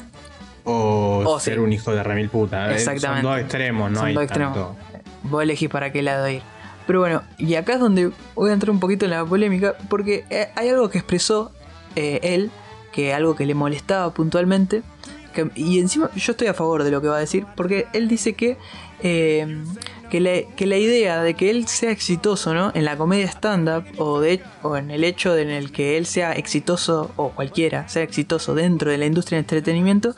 o 0.64 1.24
Oh, 1.26 1.40
ser 1.40 1.56
sí. 1.56 1.60
un 1.60 1.72
hijo 1.74 1.94
de 1.94 2.02
remil 2.04 2.30
puta 2.30 2.72
Eh, 2.72 2.76
Exactamente. 2.76 3.22
son 3.22 3.32
dos 3.32 3.40
extremos 3.42 3.92
no 3.92 4.00
Son 4.00 4.08
hay 4.08 4.14
dos 4.16 4.24
extremos. 4.24 4.54
tanto 4.58 4.76
vos 5.24 5.44
elegís 5.44 5.70
para 5.70 5.92
qué 5.92 6.02
lado 6.02 6.28
ir. 6.28 6.42
Pero 6.88 7.00
bueno, 7.00 7.22
y 7.38 7.54
acá 7.56 7.74
es 7.74 7.80
donde 7.80 8.12
voy 8.36 8.50
a 8.50 8.54
entrar 8.54 8.72
un 8.72 8.80
poquito 8.80 9.06
en 9.06 9.12
la 9.12 9.24
polémica, 9.24 9.76
porque 9.90 10.26
eh, 10.30 10.50
hay 10.56 10.68
algo 10.70 10.90
que 10.90 10.98
expresó 10.98 11.52
eh, 11.96 12.20
él, 12.24 12.52
que 12.92 13.14
algo 13.14 13.36
que 13.36 13.46
le 13.46 13.56
molestaba 13.56 14.14
puntualmente, 14.14 14.84
y 15.56 15.80
encima 15.80 16.10
yo 16.16 16.32
estoy 16.32 16.48
a 16.48 16.54
favor 16.54 16.84
de 16.84 16.92
lo 16.92 17.02
que 17.02 17.08
va 17.08 17.18
a 17.18 17.20
decir, 17.20 17.46
porque 17.56 17.88
él 17.94 18.08
dice 18.08 18.34
que, 18.34 18.58
eh, 19.02 19.64
que, 20.10 20.20
la, 20.20 20.78
idea 20.78 21.24
de 21.24 21.34
que 21.34 21.50
él 21.50 21.68
sea 21.68 21.92
exitoso 21.92 22.54
¿no? 22.54 22.72
en 22.76 22.86
la 22.86 22.98
comedia 22.98 23.26
stand-up 23.28 23.84
o, 23.98 24.24
en 24.24 24.92
el 24.92 25.04
hecho 25.04 25.34
de 25.34 25.42
en 25.42 25.50
el 25.50 25.72
que 25.72 25.98
él 25.98 26.06
sea 26.06 26.34
exitoso, 26.34 27.12
o 27.16 27.30
cualquiera 27.30 27.88
sea 27.88 28.04
exitoso 28.04 28.54
dentro 28.54 28.92
de 28.92 28.98
la 28.98 29.06
industria 29.06 29.38
del 29.38 29.44
entretenimiento, 29.44 30.14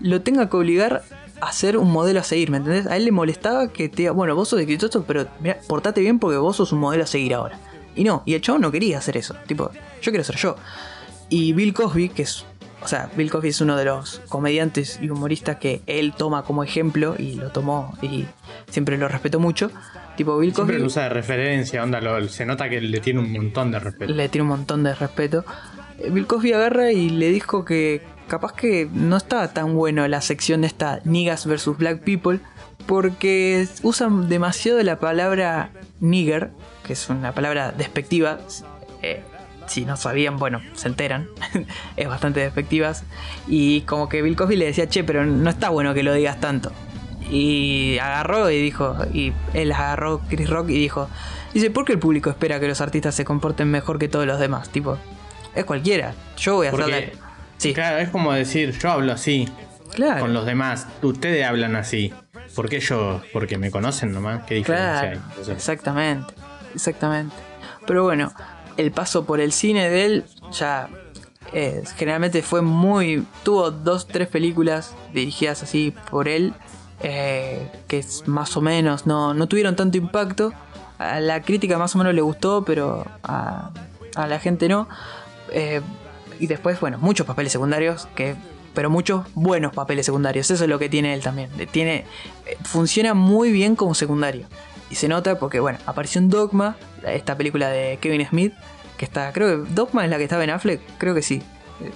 lo 0.00 0.22
tenga 0.22 0.48
que 0.48 0.56
obligar 0.56 1.02
a 1.40 1.52
ser 1.52 1.76
un 1.76 1.90
modelo 1.92 2.20
a 2.20 2.24
seguir, 2.24 2.50
¿me 2.50 2.56
entendés? 2.56 2.86
A 2.86 2.96
él 2.96 3.04
le 3.04 3.12
molestaba 3.12 3.68
que 3.68 3.88
te 3.88 3.96
diga, 3.98 4.12
bueno, 4.12 4.34
vos 4.34 4.48
sos 4.48 4.60
exitoso, 4.60 5.04
pero 5.06 5.26
portate 5.68 6.00
bien 6.00 6.18
porque 6.18 6.36
vos 6.36 6.56
sos 6.56 6.72
un 6.72 6.80
modelo 6.80 7.04
a 7.04 7.06
seguir 7.06 7.34
ahora. 7.34 7.60
Y 7.94 8.04
no, 8.04 8.22
y 8.26 8.34
el 8.34 8.40
chabón 8.40 8.62
no 8.62 8.72
quería 8.72 8.98
hacer 8.98 9.16
eso. 9.16 9.34
Tipo, 9.46 9.70
yo 10.00 10.12
quiero 10.12 10.24
ser 10.24 10.36
yo. 10.36 10.56
Y 11.28 11.52
Bill 11.52 11.72
Cosby, 11.74 12.08
que 12.10 12.22
es. 12.22 12.44
O 12.80 12.86
sea, 12.86 13.10
Bill 13.16 13.28
Cosby 13.30 13.48
es 13.48 13.60
uno 13.60 13.76
de 13.76 13.84
los 13.84 14.20
comediantes 14.28 15.00
y 15.02 15.10
humoristas 15.10 15.56
que 15.56 15.82
él 15.86 16.14
toma 16.16 16.44
como 16.44 16.62
ejemplo 16.62 17.16
y 17.18 17.34
lo 17.34 17.50
tomó 17.50 17.92
y 18.02 18.24
siempre 18.70 18.96
lo 18.96 19.08
respetó 19.08 19.40
mucho. 19.40 19.70
Tipo, 20.16 20.38
Bill 20.38 20.54
Siempre 20.54 20.74
Cosby 20.76 20.80
lo 20.82 20.86
usa 20.86 21.02
de 21.04 21.08
referencia, 21.08 21.82
onda, 21.82 22.00
lo- 22.00 22.28
se 22.28 22.46
nota 22.46 22.68
que 22.68 22.80
le 22.80 23.00
tiene 23.00 23.18
un 23.20 23.32
montón 23.32 23.72
de 23.72 23.78
respeto. 23.80 24.12
le 24.12 24.28
tiene 24.28 24.42
un 24.44 24.48
montón 24.50 24.84
de 24.84 24.94
respeto. 24.94 25.44
Eh, 25.98 26.10
Bill 26.10 26.26
Cosby 26.28 26.52
agarra 26.52 26.92
y 26.92 27.10
le 27.10 27.28
dijo 27.30 27.64
que 27.64 28.02
capaz 28.28 28.52
que 28.54 28.88
no 28.92 29.16
estaba 29.16 29.48
tan 29.48 29.74
bueno 29.74 30.06
la 30.06 30.20
sección 30.20 30.60
de 30.60 30.68
esta 30.68 31.00
niggas 31.04 31.46
versus 31.46 31.76
black 31.78 32.00
people 32.02 32.38
porque 32.86 33.66
usan 33.82 34.28
demasiado 34.28 34.82
la 34.82 34.98
palabra 35.00 35.70
nigger, 36.00 36.50
que 36.86 36.92
es 36.92 37.08
una 37.10 37.32
palabra 37.32 37.72
despectiva. 37.72 38.38
eh, 39.02 39.22
si 39.68 39.84
no 39.84 39.96
sabían, 39.96 40.36
bueno, 40.38 40.60
se 40.74 40.88
enteran. 40.88 41.28
es 41.96 42.08
bastante 42.08 42.40
despectiva. 42.40 42.92
Y 43.46 43.82
como 43.82 44.08
que 44.08 44.22
Bill 44.22 44.36
Cosby 44.36 44.56
le 44.56 44.66
decía, 44.66 44.88
che, 44.88 45.04
pero 45.04 45.24
no 45.24 45.50
está 45.50 45.68
bueno 45.68 45.94
que 45.94 46.02
lo 46.02 46.12
digas 46.12 46.40
tanto. 46.40 46.72
Y 47.30 47.98
agarró 47.98 48.50
y 48.50 48.60
dijo, 48.60 48.96
y 49.12 49.32
él 49.52 49.72
agarró 49.72 50.20
Chris 50.28 50.48
Rock 50.48 50.70
y 50.70 50.78
dijo, 50.78 51.08
dice, 51.52 51.70
¿por 51.70 51.84
qué 51.84 51.92
el 51.92 51.98
público 51.98 52.30
espera 52.30 52.58
que 52.58 52.68
los 52.68 52.80
artistas 52.80 53.14
se 53.14 53.24
comporten 53.24 53.70
mejor 53.70 53.98
que 53.98 54.08
todos 54.08 54.26
los 54.26 54.40
demás? 54.40 54.70
Tipo, 54.70 54.98
es 55.54 55.64
cualquiera. 55.64 56.14
Yo 56.38 56.56
voy 56.56 56.68
a 56.68 56.70
Porque, 56.70 56.92
hacerle... 56.92 57.12
Sí, 57.58 57.74
Claro, 57.74 57.98
es 57.98 58.08
como 58.10 58.32
decir, 58.32 58.78
yo 58.78 58.90
hablo 58.90 59.12
así 59.12 59.48
claro. 59.94 60.20
con 60.20 60.32
los 60.32 60.46
demás, 60.46 60.86
ustedes 61.02 61.44
hablan 61.44 61.76
así. 61.76 62.12
¿Por 62.54 62.68
qué 62.68 62.80
yo? 62.80 63.20
Porque 63.32 63.58
me 63.58 63.70
conocen 63.70 64.12
nomás. 64.12 64.44
¿Qué 64.44 64.54
diferencia 64.54 65.00
hay? 65.00 65.16
Entonces, 65.16 65.48
exactamente, 65.48 66.34
exactamente. 66.74 67.34
Pero 67.86 68.04
bueno, 68.04 68.32
el 68.78 68.92
paso 68.92 69.26
por 69.26 69.40
el 69.40 69.52
cine 69.52 69.90
de 69.90 70.06
él 70.06 70.24
ya 70.50 70.88
eh, 71.52 71.82
generalmente 71.96 72.42
fue 72.42 72.62
muy... 72.62 73.26
Tuvo 73.42 73.70
dos, 73.70 74.06
tres 74.06 74.28
películas 74.28 74.94
dirigidas 75.12 75.62
así 75.62 75.94
por 76.10 76.28
él, 76.28 76.54
eh, 77.00 77.70
que 77.86 77.98
es 77.98 78.26
más 78.26 78.56
o 78.56 78.60
menos, 78.60 79.06
no, 79.06 79.34
no 79.34 79.48
tuvieron 79.48 79.76
tanto 79.76 79.98
impacto. 79.98 80.52
A 80.98 81.20
la 81.20 81.42
crítica 81.42 81.78
más 81.78 81.94
o 81.94 81.98
menos 81.98 82.14
le 82.14 82.22
gustó, 82.22 82.64
pero 82.64 83.04
a, 83.22 83.70
la 84.16 84.38
gente 84.40 84.68
no. 84.68 84.88
Eh, 85.52 85.80
y 86.40 86.46
después, 86.46 86.80
bueno, 86.80 86.98
muchos 86.98 87.26
papeles 87.26 87.52
secundarios 87.52 88.08
que... 88.14 88.36
Pero 88.74 88.90
muchos 88.90 89.26
buenos 89.34 89.72
papeles 89.72 90.06
secundarios. 90.06 90.50
Eso 90.52 90.62
es 90.62 90.70
lo 90.70 90.78
que 90.78 90.88
tiene 90.88 91.12
él 91.12 91.20
también. 91.20 91.50
Tiene, 91.72 92.04
funciona 92.62 93.12
muy 93.12 93.50
bien 93.50 93.74
como 93.74 93.94
secundario. 93.94 94.46
Y 94.88 94.94
se 94.94 95.08
nota 95.08 95.36
porque, 95.38 95.58
bueno, 95.58 95.78
apareció 95.84 96.20
en 96.20 96.28
Dogma, 96.28 96.76
esta 97.04 97.36
película 97.36 97.70
de 97.70 97.98
Kevin 98.00 98.26
Smith, 98.28 98.54
que 98.98 99.06
está, 99.06 99.32
creo 99.32 99.64
que 99.64 99.72
Dogma 99.72 100.04
es 100.04 100.10
la 100.10 100.18
que 100.18 100.24
estaba 100.24 100.44
en 100.44 100.50
Affleck, 100.50 100.80
creo 100.98 101.14
que 101.14 101.22
sí. 101.22 101.42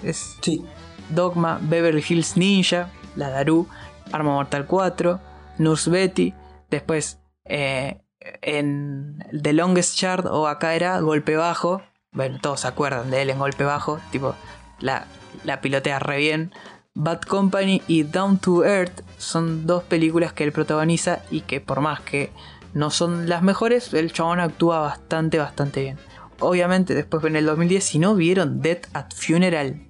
Es 0.02 0.38
Sí. 0.40 0.64
Dogma, 1.10 1.58
Beverly 1.60 2.02
Hills 2.08 2.36
Ninja, 2.38 2.88
La 3.16 3.28
Daru, 3.28 3.68
Arma 4.12 4.32
Mortal 4.32 4.66
4, 4.66 5.20
Nurse 5.58 5.90
Betty, 5.90 6.32
después 6.70 7.18
eh, 7.44 8.00
en 8.40 9.18
The 9.30 9.52
Longest 9.52 9.98
Yard 9.98 10.26
o 10.26 10.46
acá 10.46 10.74
era 10.74 10.98
Golpe 11.00 11.36
Bajo, 11.36 11.82
bueno, 12.12 12.38
todos 12.40 12.60
se 12.60 12.68
acuerdan 12.68 13.10
de 13.10 13.22
él 13.22 13.30
en 13.30 13.38
Golpe 13.38 13.64
Bajo, 13.64 14.00
tipo, 14.10 14.34
la, 14.80 15.06
la 15.44 15.60
pilotea 15.60 15.98
re 15.98 16.18
bien. 16.18 16.52
Bad 16.94 17.22
Company 17.22 17.82
y 17.86 18.02
Down 18.02 18.38
to 18.38 18.64
Earth 18.64 19.02
son 19.16 19.66
dos 19.66 19.82
películas 19.82 20.32
que 20.34 20.44
él 20.44 20.52
protagoniza 20.52 21.20
y 21.30 21.40
que 21.40 21.60
por 21.60 21.80
más 21.80 22.00
que 22.00 22.30
no 22.74 22.90
son 22.90 23.28
las 23.28 23.42
mejores, 23.42 23.92
el 23.94 24.12
chabón 24.12 24.40
actúa 24.40 24.80
bastante, 24.80 25.38
bastante 25.38 25.82
bien. 25.82 25.98
Obviamente, 26.42 26.94
después 26.94 27.24
en 27.24 27.36
el 27.36 27.46
2010, 27.46 27.82
si 27.84 27.98
no 27.98 28.14
vieron 28.14 28.60
Death 28.60 28.86
at 28.94 29.06
Funeral, 29.14 29.80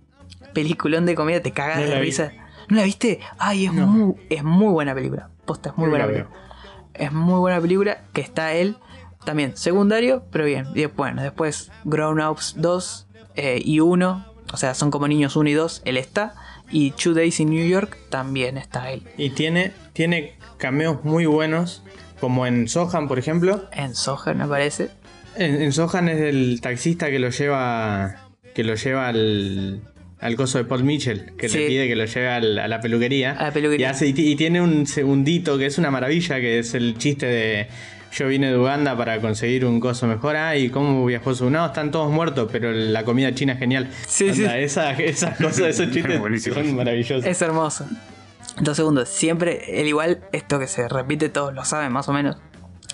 peliculón 0.53 1.07
de 1.07 1.15
comedia, 1.15 1.43
te 1.43 1.53
cagas 1.53 1.79
No 1.81 1.87
de 1.87 1.95
vi. 1.97 2.07
risa. 2.07 2.33
¿No 2.69 2.77
la 2.77 2.85
viste? 2.85 3.21
Ay, 3.39 3.67
es, 3.67 3.73
No. 3.73 3.87
muy, 3.87 4.15
es 4.31 4.45
muy 4.45 4.69
buena 4.73 4.95
película. 4.95 5.29
Posta, 5.45 5.71
es 5.71 5.77
muy 5.77 5.89
buena 5.89 6.07
película. 6.07 6.37
Es 6.95 7.13
muy 7.13 7.39
buena 7.39 7.61
película 7.61 7.99
que 8.13 8.21
está 8.21 8.53
él 8.55 8.77
también 9.25 9.57
secundario, 9.57 10.25
pero 10.31 10.45
bien. 10.45 10.67
Y 10.75 10.81
después, 10.81 10.97
bueno, 10.97 11.23
después 11.23 11.71
Grown 11.85 12.21
Ups 12.21 12.55
2 12.59 13.07
eh, 13.37 13.61
y 13.65 13.81
1, 13.81 14.27
o 14.53 14.57
sea, 14.57 14.75
son 14.75 14.91
como 14.91 15.09
niños 15.09 15.37
1 15.37 15.49
y 15.49 15.53
2, 15.55 15.83
él 15.85 15.97
está. 15.97 16.35
Y 16.71 16.93
Two 16.93 17.13
Days 17.15 17.39
in 17.41 17.51
New 17.51 17.67
York 17.67 17.99
también 18.09 18.57
está 18.57 18.91
él. 18.93 19.03
Y 19.19 19.31
tiene, 19.31 19.73
tiene 19.93 20.37
cameos 20.57 21.05
muy 21.05 21.27
buenos, 21.27 21.83
como 22.21 22.47
en 22.47 22.67
Sohan, 22.69 23.09
por 23.09 23.19
ejemplo. 23.19 23.65
En 23.73 23.95
Sohan 23.95 24.39
me 24.39 24.47
parece. 24.47 24.91
En, 25.37 25.63
en 25.63 25.73
Sohan 25.73 26.09
es 26.09 26.21
el 26.21 26.61
taxista 26.61 27.11
que 27.11 27.19
lo 27.19 27.31
lleva 27.31 28.17
que 28.55 28.65
lo 28.65 28.75
lleva 28.75 29.09
al, 29.09 29.81
al 30.21 30.37
coso 30.37 30.59
de 30.59 30.65
Paul 30.65 30.85
Mitchell, 30.85 31.33
que 31.39 31.49
Sí. 31.49 31.59
le 31.59 31.67
pide 31.69 31.89
que 31.89 31.97
lo 31.97 32.05
lleve 32.05 32.29
al- 32.29 32.59
a 32.59 32.69
la 32.69 32.81
peluquería. 32.83 33.33
A 33.33 33.45
la 33.45 33.51
peluquería. 33.53 33.87
Y, 33.87 33.91
hace- 33.91 34.07
y 34.09 34.13
ti- 34.13 34.31
y 34.31 34.37
tiene 34.37 34.61
un 34.61 34.87
segundito 34.87 35.57
que 35.57 35.67
es 35.67 35.79
una 35.79 35.91
maravilla, 35.91 36.37
que 36.39 36.59
es 36.59 36.75
el 36.75 36.99
chiste 36.99 37.25
de 37.27 37.67
yo 38.15 38.29
vine 38.29 38.51
de 38.51 38.59
Uganda 38.59 38.95
para 38.95 39.19
conseguir 39.23 39.65
un 39.65 39.81
coso 39.81 40.07
mejor. 40.07 40.37
Ah, 40.37 40.55
¿y 40.55 40.69
cómo 40.69 41.07
viajó 41.07 41.35
su? 41.35 41.49
No, 41.49 41.65
están 41.65 41.91
todos 41.91 42.13
muertos, 42.13 42.51
pero 42.53 42.71
la 42.71 43.05
comida 43.05 43.35
china 43.35 43.55
es 43.55 43.59
genial. 43.59 43.89
Sí, 44.07 44.35
sí. 44.35 44.45
Esa, 44.45 44.93
esas 44.93 45.39
cosas, 45.39 45.61
esos 45.81 45.91
chistes 45.93 46.21
son 46.53 46.77
maravillosos. 46.77 47.25
Es 47.25 47.41
hermoso. 47.41 47.87
Dos 48.61 48.77
segundos. 48.77 49.09
Siempre, 49.09 49.81
el 49.81 49.89
igual, 49.89 50.21
esto 50.33 50.59
que 50.59 50.67
se 50.67 50.87
repite, 50.91 51.31
todos 51.31 51.55
lo 51.55 51.65
saben 51.65 51.91
más 51.91 52.07
o 52.11 52.13
menos. 52.13 52.37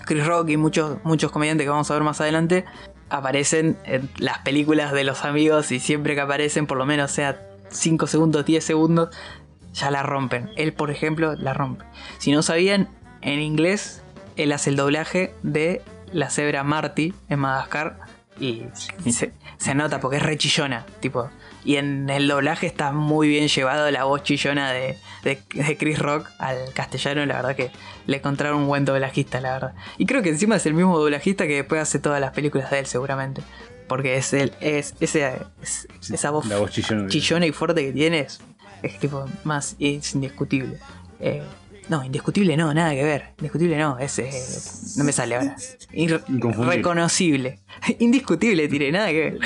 Chris 0.08 0.26
Rock 0.26 0.48
y 0.48 0.56
muchos, 0.56 1.04
muchos 1.04 1.30
comediantes 1.30 1.66
que 1.66 1.68
vamos 1.68 1.90
a 1.90 1.94
ver 1.94 2.02
más 2.02 2.18
adelante 2.22 2.64
aparecen 3.10 3.76
en 3.84 4.08
las 4.16 4.38
películas 4.38 4.92
de 4.92 5.04
los 5.04 5.26
amigos 5.26 5.70
y 5.70 5.80
siempre 5.80 6.14
que 6.14 6.22
aparecen, 6.22 6.66
por 6.66 6.78
lo 6.78 6.86
menos 6.86 7.10
sea 7.10 7.46
5 7.68 8.06
segundos, 8.06 8.46
10 8.46 8.64
segundos, 8.64 9.10
ya 9.74 9.90
la 9.90 10.02
rompen. 10.02 10.48
Él, 10.56 10.72
por 10.72 10.90
ejemplo, 10.90 11.34
la 11.34 11.52
rompe. 11.52 11.84
Si 12.16 12.32
no 12.32 12.40
sabían, 12.40 12.88
en 13.20 13.40
inglés, 13.40 14.00
él 14.36 14.52
hace 14.52 14.70
el 14.70 14.76
doblaje 14.76 15.34
de 15.42 15.82
la 16.10 16.30
cebra 16.30 16.64
Marty 16.64 17.12
en 17.28 17.40
Madagascar 17.40 17.98
y 18.40 18.64
se, 19.12 19.32
se 19.56 19.74
nota 19.74 20.00
porque 20.00 20.16
es 20.18 20.22
re 20.22 20.36
chillona, 20.36 20.86
tipo. 21.00 21.30
Y 21.64 21.76
en 21.76 22.08
el 22.08 22.28
doblaje 22.28 22.66
está 22.66 22.92
muy 22.92 23.28
bien 23.28 23.48
llevado 23.48 23.90
la 23.90 24.04
voz 24.04 24.22
chillona 24.22 24.72
de, 24.72 24.96
de- 25.24 25.42
de 25.52 25.76
Chris 25.76 25.98
Rock 25.98 26.30
al 26.38 26.72
castellano. 26.72 27.26
La 27.26 27.36
verdad 27.36 27.56
que 27.56 27.70
le 28.06 28.16
encontraron 28.18 28.60
un 28.62 28.66
buen 28.68 28.84
doblajista, 28.84 29.40
la 29.40 29.52
verdad. 29.52 29.74
Y 29.98 30.06
creo 30.06 30.22
que 30.22 30.30
encima 30.30 30.56
es 30.56 30.64
el 30.66 30.74
mismo 30.74 30.98
doblajista 30.98 31.46
que 31.46 31.56
después 31.56 31.80
hace 31.82 31.98
todas 31.98 32.20
las 32.20 32.32
películas 32.32 32.70
de 32.70 32.78
él, 32.78 32.86
seguramente. 32.86 33.42
Porque 33.88 34.16
es 34.16 34.32
el, 34.32 34.52
es, 34.60 34.94
ese, 35.00 35.36
es- 35.62 35.88
esa 36.10 36.30
voz, 36.30 36.46
chillona. 36.70 37.08
chillona 37.08 37.46
y 37.46 37.52
fuerte 37.52 37.84
que 37.84 37.92
tiene 37.92 38.20
es, 38.20 38.40
es 38.82 38.98
tipo 38.98 39.26
más 39.44 39.76
es 39.80 40.14
indiscutible. 40.14 40.78
Eh, 41.20 41.42
no, 41.88 42.04
indiscutible 42.04 42.56
no, 42.56 42.72
nada 42.74 42.92
que 42.94 43.02
ver. 43.04 43.24
Indiscutible 43.38 43.76
no, 43.78 43.98
es 43.98 44.18
eh, 44.18 44.30
no 44.96 45.04
me 45.04 45.12
sale 45.12 45.36
ahora. 45.36 45.56
Ir- 45.92 46.22
Inconfundible. 46.28 46.76
reconocible. 46.76 47.60
Indiscutible, 47.98 48.68
tiré, 48.68 48.92
nada 48.92 49.08
que 49.08 49.20
ver. 49.20 49.38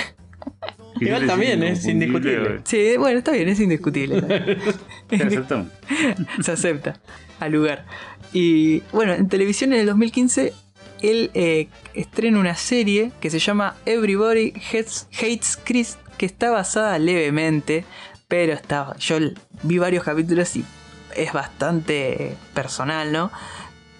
Igual 1.00 1.26
también, 1.26 1.62
es 1.62 1.84
indiscutible. 1.86 2.60
Sí, 2.64 2.96
bueno, 2.98 3.18
está 3.18 3.32
bien, 3.32 3.48
es 3.48 3.58
indiscutible. 3.60 4.20
Te 5.08 5.16
aceptamos. 5.16 5.68
Se 6.42 6.52
acepta 6.52 7.00
al 7.40 7.52
lugar. 7.52 7.84
Y 8.32 8.80
bueno, 8.92 9.12
en 9.14 9.28
televisión 9.28 9.72
en 9.72 9.80
el 9.80 9.86
2015 9.86 10.52
él 11.02 11.30
eh, 11.34 11.68
estrena 11.94 12.38
una 12.38 12.54
serie 12.54 13.10
que 13.20 13.30
se 13.30 13.40
llama 13.40 13.76
Everybody 13.86 14.52
Hates, 14.70 15.08
Hates 15.12 15.58
Chris, 15.64 15.98
que 16.18 16.26
está 16.26 16.50
basada 16.50 16.98
levemente, 17.00 17.84
pero 18.28 18.52
está, 18.52 18.94
yo 18.98 19.16
vi 19.64 19.78
varios 19.78 20.04
capítulos 20.04 20.54
y 20.56 20.64
es 21.16 21.32
bastante 21.32 22.36
personal, 22.54 23.12
¿no? 23.12 23.30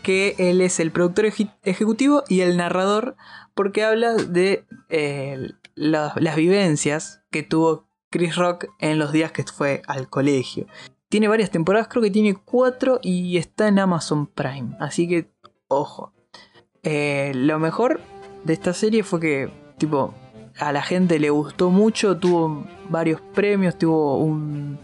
Que 0.02 0.34
él 0.38 0.60
es 0.60 0.80
el 0.80 0.90
productor 0.90 1.26
eje- 1.26 1.52
ejecutivo 1.62 2.24
y 2.28 2.40
el 2.40 2.56
narrador, 2.56 3.16
porque 3.54 3.84
habla 3.84 4.14
de 4.14 4.64
eh, 4.88 5.50
la- 5.74 6.12
las 6.16 6.36
vivencias 6.36 7.22
que 7.30 7.42
tuvo 7.42 7.86
Chris 8.10 8.36
Rock 8.36 8.66
en 8.78 8.98
los 8.98 9.12
días 9.12 9.32
que 9.32 9.44
fue 9.44 9.82
al 9.86 10.08
colegio. 10.08 10.66
Tiene 11.08 11.28
varias 11.28 11.50
temporadas, 11.50 11.88
creo 11.88 12.02
que 12.02 12.10
tiene 12.10 12.34
cuatro 12.34 12.98
y 13.02 13.36
está 13.36 13.68
en 13.68 13.78
Amazon 13.78 14.26
Prime. 14.26 14.76
Así 14.80 15.08
que, 15.08 15.30
ojo. 15.68 16.12
Eh, 16.82 17.32
lo 17.34 17.58
mejor 17.58 18.00
de 18.44 18.52
esta 18.54 18.72
serie 18.72 19.02
fue 19.02 19.20
que, 19.20 19.50
tipo, 19.78 20.14
a 20.58 20.72
la 20.72 20.82
gente 20.82 21.18
le 21.18 21.30
gustó 21.30 21.70
mucho, 21.70 22.16
tuvo 22.18 22.66
varios 22.88 23.20
premios, 23.20 23.78
tuvo 23.78 24.18
un... 24.18 24.78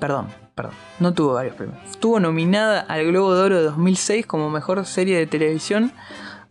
Perdón, 0.00 0.26
perdón, 0.54 0.74
no 1.00 1.14
tuvo 1.14 1.34
varios 1.34 1.56
premios. 1.56 1.78
Estuvo 1.90 2.20
nominada 2.20 2.80
al 2.80 3.06
Globo 3.06 3.34
de 3.34 3.42
Oro 3.42 3.56
de 3.58 3.64
2006 3.64 4.26
como 4.26 4.50
mejor 4.50 4.84
serie 4.86 5.18
de 5.18 5.26
televisión. 5.26 5.92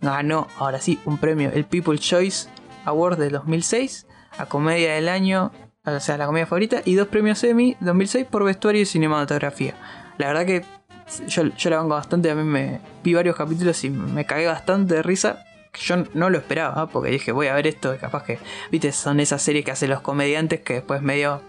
Ganó, 0.02 0.48
ahora 0.58 0.80
sí, 0.80 1.00
un 1.06 1.18
premio, 1.18 1.52
el 1.54 1.66
People's 1.66 2.02
Choice 2.02 2.50
Award 2.86 3.20
de 3.20 3.30
2006, 3.30 4.08
a 4.38 4.48
Comedia 4.48 4.96
del 4.96 5.10
Año, 5.10 5.52
o 5.84 6.00
sea, 6.00 6.18
la 6.18 6.26
comedia 6.26 6.48
favorita, 6.48 6.82
y 6.86 6.96
dos 6.96 7.08
premios 7.08 7.44
Emmy 7.44 7.76
2006 7.80 8.26
por 8.26 8.44
vestuario 8.44 8.82
y 8.82 8.86
cinematografía. 8.86 9.76
La 10.18 10.28
verdad 10.28 10.46
que 10.46 10.66
Yo, 11.28 11.44
la 11.70 11.78
banco 11.78 11.96
bastante, 11.96 12.32
a 12.32 12.36
mí 12.36 12.44
me 12.44 12.82
vi 13.04 13.14
varios 13.14 13.36
capítulos 13.36 13.84
y 13.84 13.90
me 13.90 14.26
cagué 14.26 14.48
bastante 14.48 14.96
de 14.96 15.04
risa. 15.04 15.44
que 15.72 15.82
Yo 15.82 15.98
no 16.14 16.30
lo 16.30 16.38
esperaba, 16.38 16.88
porque 16.88 17.12
dije, 17.12 17.32
voy 17.32 17.48
a 17.48 17.54
ver 17.54 17.68
esto, 17.68 17.96
capaz 18.00 18.24
que, 18.24 18.40
viste, 18.72 18.92
son 18.92 19.20
esas 19.20 19.42
series 19.42 19.66
que 19.66 19.72
hacen 19.72 19.90
los 19.90 20.02
comediantes 20.02 20.62
que 20.62 20.76
después 20.76 21.02
medio 21.02 21.42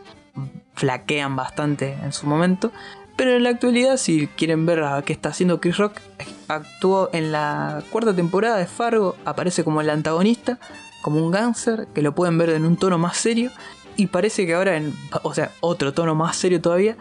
flaquean 0.74 1.36
bastante 1.36 1.92
en 2.02 2.12
su 2.12 2.26
momento. 2.26 2.72
Pero 3.16 3.32
en 3.36 3.42
la 3.42 3.50
actualidad, 3.50 3.98
si 3.98 4.26
quieren 4.26 4.64
ver 4.66 4.82
a 4.82 5.02
qué 5.02 5.12
está 5.12 5.28
haciendo 5.28 5.60
Chris 5.60 5.76
Rock, 5.76 6.00
actuó 6.48 7.10
en 7.12 7.30
la 7.30 7.82
cuarta 7.90 8.14
temporada 8.14 8.56
de 8.56 8.66
Fargo, 8.66 9.16
aparece 9.24 9.64
como 9.64 9.80
el 9.80 9.90
antagonista, 9.90 10.58
como 11.02 11.24
un 11.24 11.30
gánster, 11.30 11.86
que 11.94 12.02
lo 12.02 12.14
pueden 12.14 12.38
ver 12.38 12.50
en 12.50 12.64
un 12.64 12.76
tono 12.76 12.98
más 12.98 13.16
serio. 13.16 13.50
Y 13.96 14.06
parece 14.06 14.46
que 14.46 14.54
ahora, 14.54 14.76
en, 14.76 14.94
o 15.22 15.34
sea, 15.34 15.52
otro 15.60 15.92
tono 15.92 16.14
más 16.14 16.36
serio 16.36 16.60
todavía, 16.60 16.96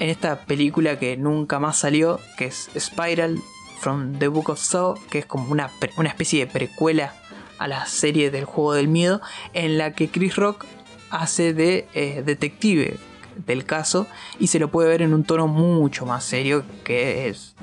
en 0.00 0.10
esta 0.10 0.40
película 0.40 0.98
que 0.98 1.16
nunca 1.16 1.60
más 1.60 1.78
salió, 1.78 2.18
que 2.36 2.46
es 2.46 2.68
Spiral 2.76 3.38
from 3.78 4.18
the 4.18 4.28
Book 4.28 4.50
of 4.50 4.58
Saw, 4.58 4.96
que 5.08 5.20
es 5.20 5.26
como 5.26 5.52
una, 5.52 5.70
una 5.96 6.08
especie 6.08 6.44
de 6.44 6.50
precuela 6.50 7.14
a 7.58 7.68
la 7.68 7.86
serie 7.86 8.32
del 8.32 8.44
juego 8.44 8.74
del 8.74 8.88
miedo, 8.88 9.20
en 9.52 9.78
la 9.78 9.92
que 9.92 10.08
Chris 10.08 10.34
Rock 10.34 10.66
hace 11.14 11.54
de 11.54 11.86
eh, 11.94 12.22
detective 12.26 12.98
del 13.46 13.64
caso 13.64 14.06
y 14.38 14.48
se 14.48 14.58
lo 14.58 14.68
puede 14.68 14.88
ver 14.88 15.02
en 15.02 15.14
un 15.14 15.24
tono 15.24 15.46
mucho 15.46 16.06
más 16.06 16.24
serio 16.24 16.64
que 16.82 17.28
es 17.28 17.54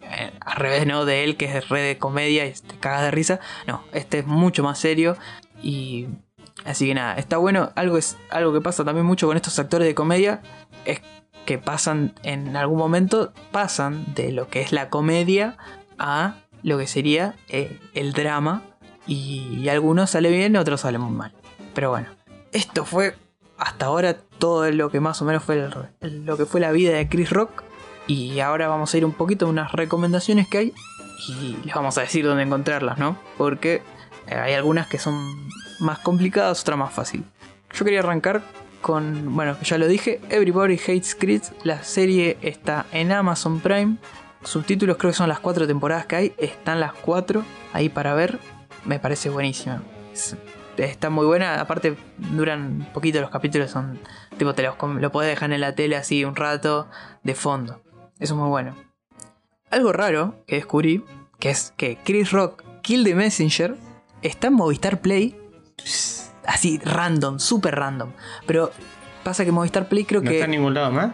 eh, 0.00 0.32
al 0.40 0.56
revés 0.56 0.86
no 0.86 1.04
de 1.04 1.22
él 1.22 1.36
que 1.36 1.44
es 1.44 1.68
re 1.68 1.80
de 1.80 1.98
comedia 1.98 2.46
y 2.46 2.52
te 2.52 2.76
cagas 2.76 3.02
de 3.02 3.10
risa. 3.12 3.40
No 3.66 3.84
este 3.92 4.18
es 4.20 4.26
mucho 4.26 4.64
más 4.64 4.80
serio 4.80 5.16
y 5.62 6.08
así 6.64 6.88
que 6.88 6.94
nada 6.94 7.14
está 7.14 7.36
bueno. 7.36 7.70
Algo 7.76 7.98
es 7.98 8.16
algo 8.30 8.52
que 8.52 8.60
pasa 8.60 8.84
también 8.84 9.06
mucho 9.06 9.28
con 9.28 9.36
estos 9.36 9.58
actores 9.60 9.86
de 9.86 9.94
comedia 9.94 10.42
es 10.84 11.00
que 11.46 11.58
pasan 11.58 12.14
en 12.24 12.56
algún 12.56 12.78
momento 12.78 13.32
pasan 13.52 14.12
de 14.14 14.32
lo 14.32 14.48
que 14.48 14.60
es 14.60 14.72
la 14.72 14.90
comedia 14.90 15.56
a 15.98 16.34
lo 16.64 16.78
que 16.78 16.88
sería 16.88 17.36
eh, 17.48 17.78
el 17.94 18.12
drama 18.12 18.62
y, 19.06 19.60
y 19.60 19.68
algunos 19.68 20.10
sale 20.10 20.30
bien 20.30 20.56
otros 20.56 20.80
salen 20.80 21.00
muy 21.00 21.12
mal. 21.12 21.32
Pero 21.74 21.90
bueno 21.90 22.17
esto 22.52 22.84
fue 22.84 23.14
hasta 23.58 23.86
ahora 23.86 24.14
todo 24.14 24.70
lo 24.70 24.90
que 24.90 25.00
más 25.00 25.20
o 25.20 25.24
menos 25.24 25.42
fue 25.42 25.68
lo 26.00 26.36
que 26.36 26.46
fue 26.46 26.60
la 26.60 26.72
vida 26.72 26.92
de 26.92 27.08
Chris 27.08 27.30
Rock. 27.30 27.64
Y 28.06 28.40
ahora 28.40 28.68
vamos 28.68 28.94
a 28.94 28.96
ir 28.96 29.04
un 29.04 29.12
poquito 29.12 29.46
a 29.46 29.48
unas 29.50 29.72
recomendaciones 29.72 30.48
que 30.48 30.58
hay. 30.58 30.72
Y 31.28 31.56
les 31.64 31.74
vamos 31.74 31.98
a 31.98 32.02
decir 32.02 32.24
dónde 32.24 32.44
encontrarlas, 32.44 32.98
¿no? 32.98 33.18
Porque 33.36 33.82
eh, 34.28 34.34
hay 34.34 34.54
algunas 34.54 34.86
que 34.86 34.98
son 34.98 35.48
más 35.80 35.98
complicadas, 35.98 36.62
otras 36.62 36.78
más 36.78 36.92
fáciles. 36.92 37.26
Yo 37.74 37.84
quería 37.84 38.00
arrancar 38.00 38.42
con, 38.80 39.34
bueno, 39.34 39.56
ya 39.62 39.76
lo 39.76 39.86
dije, 39.88 40.20
Everybody 40.30 40.76
Hates 40.76 41.14
Chris. 41.14 41.52
La 41.64 41.82
serie 41.82 42.38
está 42.40 42.86
en 42.92 43.12
Amazon 43.12 43.60
Prime. 43.60 43.96
Subtítulos 44.42 44.96
creo 44.96 45.10
que 45.10 45.16
son 45.16 45.28
las 45.28 45.40
cuatro 45.40 45.66
temporadas 45.66 46.06
que 46.06 46.16
hay. 46.16 46.32
Están 46.38 46.80
las 46.80 46.92
cuatro 46.94 47.44
ahí 47.72 47.88
para 47.88 48.14
ver. 48.14 48.38
Me 48.84 48.98
parece 48.98 49.28
buenísima. 49.28 49.82
Es- 50.78 50.90
está 50.90 51.10
muy 51.10 51.26
buena. 51.26 51.60
Aparte, 51.60 51.96
duran 52.18 52.88
poquito 52.94 53.20
los 53.20 53.30
capítulos. 53.30 53.70
Son 53.70 53.98
tipo, 54.36 54.54
te 54.54 54.62
los 54.62 54.74
lo 55.00 55.12
podés 55.12 55.30
dejar 55.30 55.52
en 55.52 55.60
la 55.60 55.74
tele 55.74 55.96
así 55.96 56.24
un 56.24 56.36
rato 56.36 56.88
de 57.22 57.34
fondo. 57.34 57.82
Eso 58.18 58.34
es 58.34 58.38
muy 58.40 58.48
bueno. 58.48 58.74
Algo 59.70 59.92
raro 59.92 60.42
que 60.46 60.56
descubrí, 60.56 61.04
que 61.38 61.50
es 61.50 61.72
que 61.76 61.98
Chris 62.04 62.30
Rock 62.32 62.62
Kill 62.82 63.04
the 63.04 63.14
Messenger 63.14 63.76
está 64.22 64.46
en 64.48 64.54
Movistar 64.54 65.00
Play. 65.00 65.36
Así, 66.46 66.78
random, 66.82 67.38
súper 67.38 67.74
random. 67.76 68.12
Pero 68.46 68.70
pasa 69.22 69.44
que 69.44 69.52
Movistar 69.52 69.88
Play 69.88 70.04
creo 70.04 70.22
¿No 70.22 70.30
que 70.30 70.36
está 70.36 70.46
en 70.46 70.50
ningún 70.52 70.74
lado 70.74 70.90
más? 70.90 71.10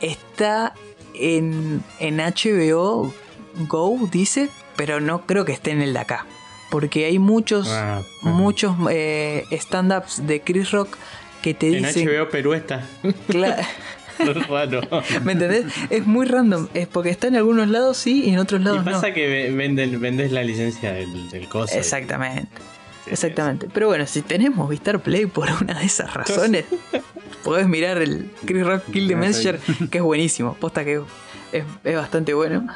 está 0.00 0.72
en, 1.14 1.82
en 1.98 2.16
HBO 2.18 3.12
Go, 3.68 3.98
dice, 4.10 4.48
pero 4.76 5.00
no 5.00 5.26
creo 5.26 5.44
que 5.44 5.52
esté 5.52 5.72
en 5.72 5.82
el 5.82 5.92
de 5.92 5.98
acá. 5.98 6.26
Porque 6.70 7.06
hay 7.06 7.18
muchos, 7.18 7.68
Ah, 7.70 8.02
muchos 8.22 8.76
eh, 8.90 9.44
stand-ups 9.52 10.26
de 10.26 10.40
Chris 10.42 10.70
Rock 10.70 10.96
que 11.42 11.54
te 11.54 11.68
En 11.76 11.84
dicen... 11.84 12.06
HBO 12.08 12.28
Perú 12.28 12.52
está. 12.54 12.84
Cla- 13.28 13.66
Raro. 14.48 14.80
¿Me 15.24 15.32
entendés? 15.32 15.66
Es 15.90 16.04
muy 16.06 16.26
random. 16.26 16.66
Es 16.74 16.88
porque 16.88 17.10
está 17.10 17.28
en 17.28 17.36
algunos 17.36 17.68
lados 17.68 17.96
sí 17.96 18.24
y 18.24 18.30
en 18.30 18.38
otros 18.40 18.60
Y 18.60 18.64
lados 18.64 18.84
no. 18.84 18.90
pasa 18.90 19.12
que 19.14 19.50
vendes 19.52 20.32
la 20.32 20.42
licencia 20.42 20.92
del, 20.92 21.30
del 21.30 21.48
coso. 21.48 21.76
Exactamente. 21.78 22.48
Sí, 23.04 23.10
Exactamente. 23.12 23.68
Pero 23.72 23.86
bueno, 23.86 24.06
si 24.06 24.22
tenés 24.22 24.50
Movistar 24.54 25.00
Play 25.00 25.26
por 25.26 25.48
una 25.62 25.78
de 25.78 25.86
esas 25.86 26.12
razones, 26.14 26.64
podés 27.44 27.68
mirar 27.68 28.02
el 28.02 28.30
Chris 28.44 28.66
Rock 28.66 28.82
Kill 28.92 29.06
the 29.08 29.16
Messenger, 29.16 29.60
que 29.90 29.98
es 29.98 30.04
buenísimo. 30.04 30.54
Posta 30.54 30.84
que 30.84 31.00
es, 31.52 31.64
es 31.84 31.96
bastante 31.96 32.34
bueno. 32.34 32.66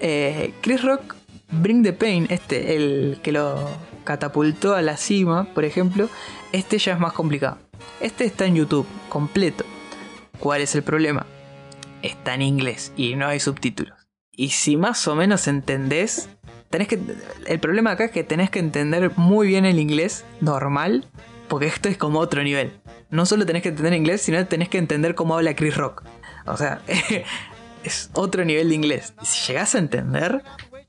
Eh, 0.00 0.54
Chris 0.62 0.80
Rock 0.82 1.14
Bring 1.60 1.82
the 1.82 1.92
Pain, 1.92 2.26
este, 2.30 2.76
el 2.76 3.18
que 3.22 3.32
lo 3.32 3.68
catapultó 4.04 4.74
a 4.74 4.82
la 4.82 4.96
cima, 4.96 5.44
por 5.54 5.64
ejemplo, 5.64 6.08
este 6.52 6.78
ya 6.78 6.92
es 6.92 7.00
más 7.00 7.12
complicado. 7.12 7.58
Este 8.00 8.24
está 8.24 8.46
en 8.46 8.56
YouTube, 8.56 8.86
completo. 9.08 9.64
¿Cuál 10.38 10.60
es 10.60 10.74
el 10.74 10.82
problema? 10.82 11.26
Está 12.02 12.34
en 12.34 12.42
inglés 12.42 12.92
y 12.96 13.16
no 13.16 13.26
hay 13.26 13.40
subtítulos. 13.40 13.94
Y 14.30 14.50
si 14.50 14.76
más 14.76 15.06
o 15.08 15.14
menos 15.14 15.46
entendés, 15.48 16.28
tenés 16.70 16.88
que. 16.88 17.00
El 17.46 17.60
problema 17.60 17.92
acá 17.92 18.06
es 18.06 18.10
que 18.10 18.24
tenés 18.24 18.50
que 18.50 18.58
entender 18.58 19.12
muy 19.16 19.46
bien 19.46 19.64
el 19.64 19.78
inglés 19.78 20.24
normal, 20.40 21.08
porque 21.48 21.66
esto 21.66 21.88
es 21.88 21.96
como 21.96 22.18
otro 22.18 22.42
nivel. 22.42 22.80
No 23.10 23.26
solo 23.26 23.46
tenés 23.46 23.62
que 23.62 23.68
entender 23.68 23.94
inglés, 23.94 24.22
sino 24.22 24.44
tenés 24.46 24.68
que 24.68 24.78
entender 24.78 25.14
cómo 25.14 25.36
habla 25.36 25.54
Chris 25.54 25.76
Rock. 25.76 26.04
O 26.46 26.56
sea, 26.56 26.82
es 27.84 28.10
otro 28.14 28.44
nivel 28.44 28.70
de 28.70 28.74
inglés. 28.74 29.14
Y 29.22 29.26
si 29.26 29.52
llegás 29.52 29.74
a 29.74 29.78
entender, 29.78 30.42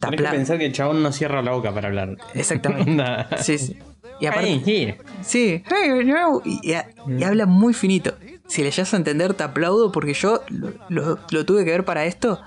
te 0.09 0.17
Tenés 0.17 0.31
que 0.31 0.37
pensar 0.37 0.57
que 0.57 0.65
el 0.65 0.73
chabón 0.73 1.03
no 1.03 1.11
cierra 1.11 1.41
la 1.41 1.51
boca 1.51 1.73
para 1.73 1.87
hablar. 1.89 2.17
Exactamente. 2.33 3.03
Sí, 3.41 3.57
sí. 3.57 3.77
Y 4.19 4.27
aparte, 4.27 4.61
Hey. 4.65 4.95
Sí, 5.23 5.61
hey, 5.69 5.89
no, 6.05 6.41
y, 6.45 6.73
y 7.17 7.23
habla 7.23 7.45
muy 7.45 7.73
finito. 7.73 8.13
Si 8.47 8.63
le 8.63 8.71
llegas 8.71 8.93
a 8.93 8.97
entender, 8.97 9.33
te 9.33 9.43
aplaudo 9.43 9.91
porque 9.91 10.13
yo 10.13 10.41
lo, 10.49 10.71
lo- 10.89 11.19
lo 11.31 11.45
tuve 11.45 11.65
que 11.65 11.71
ver 11.71 11.83
para 11.83 12.05
esto 12.05 12.39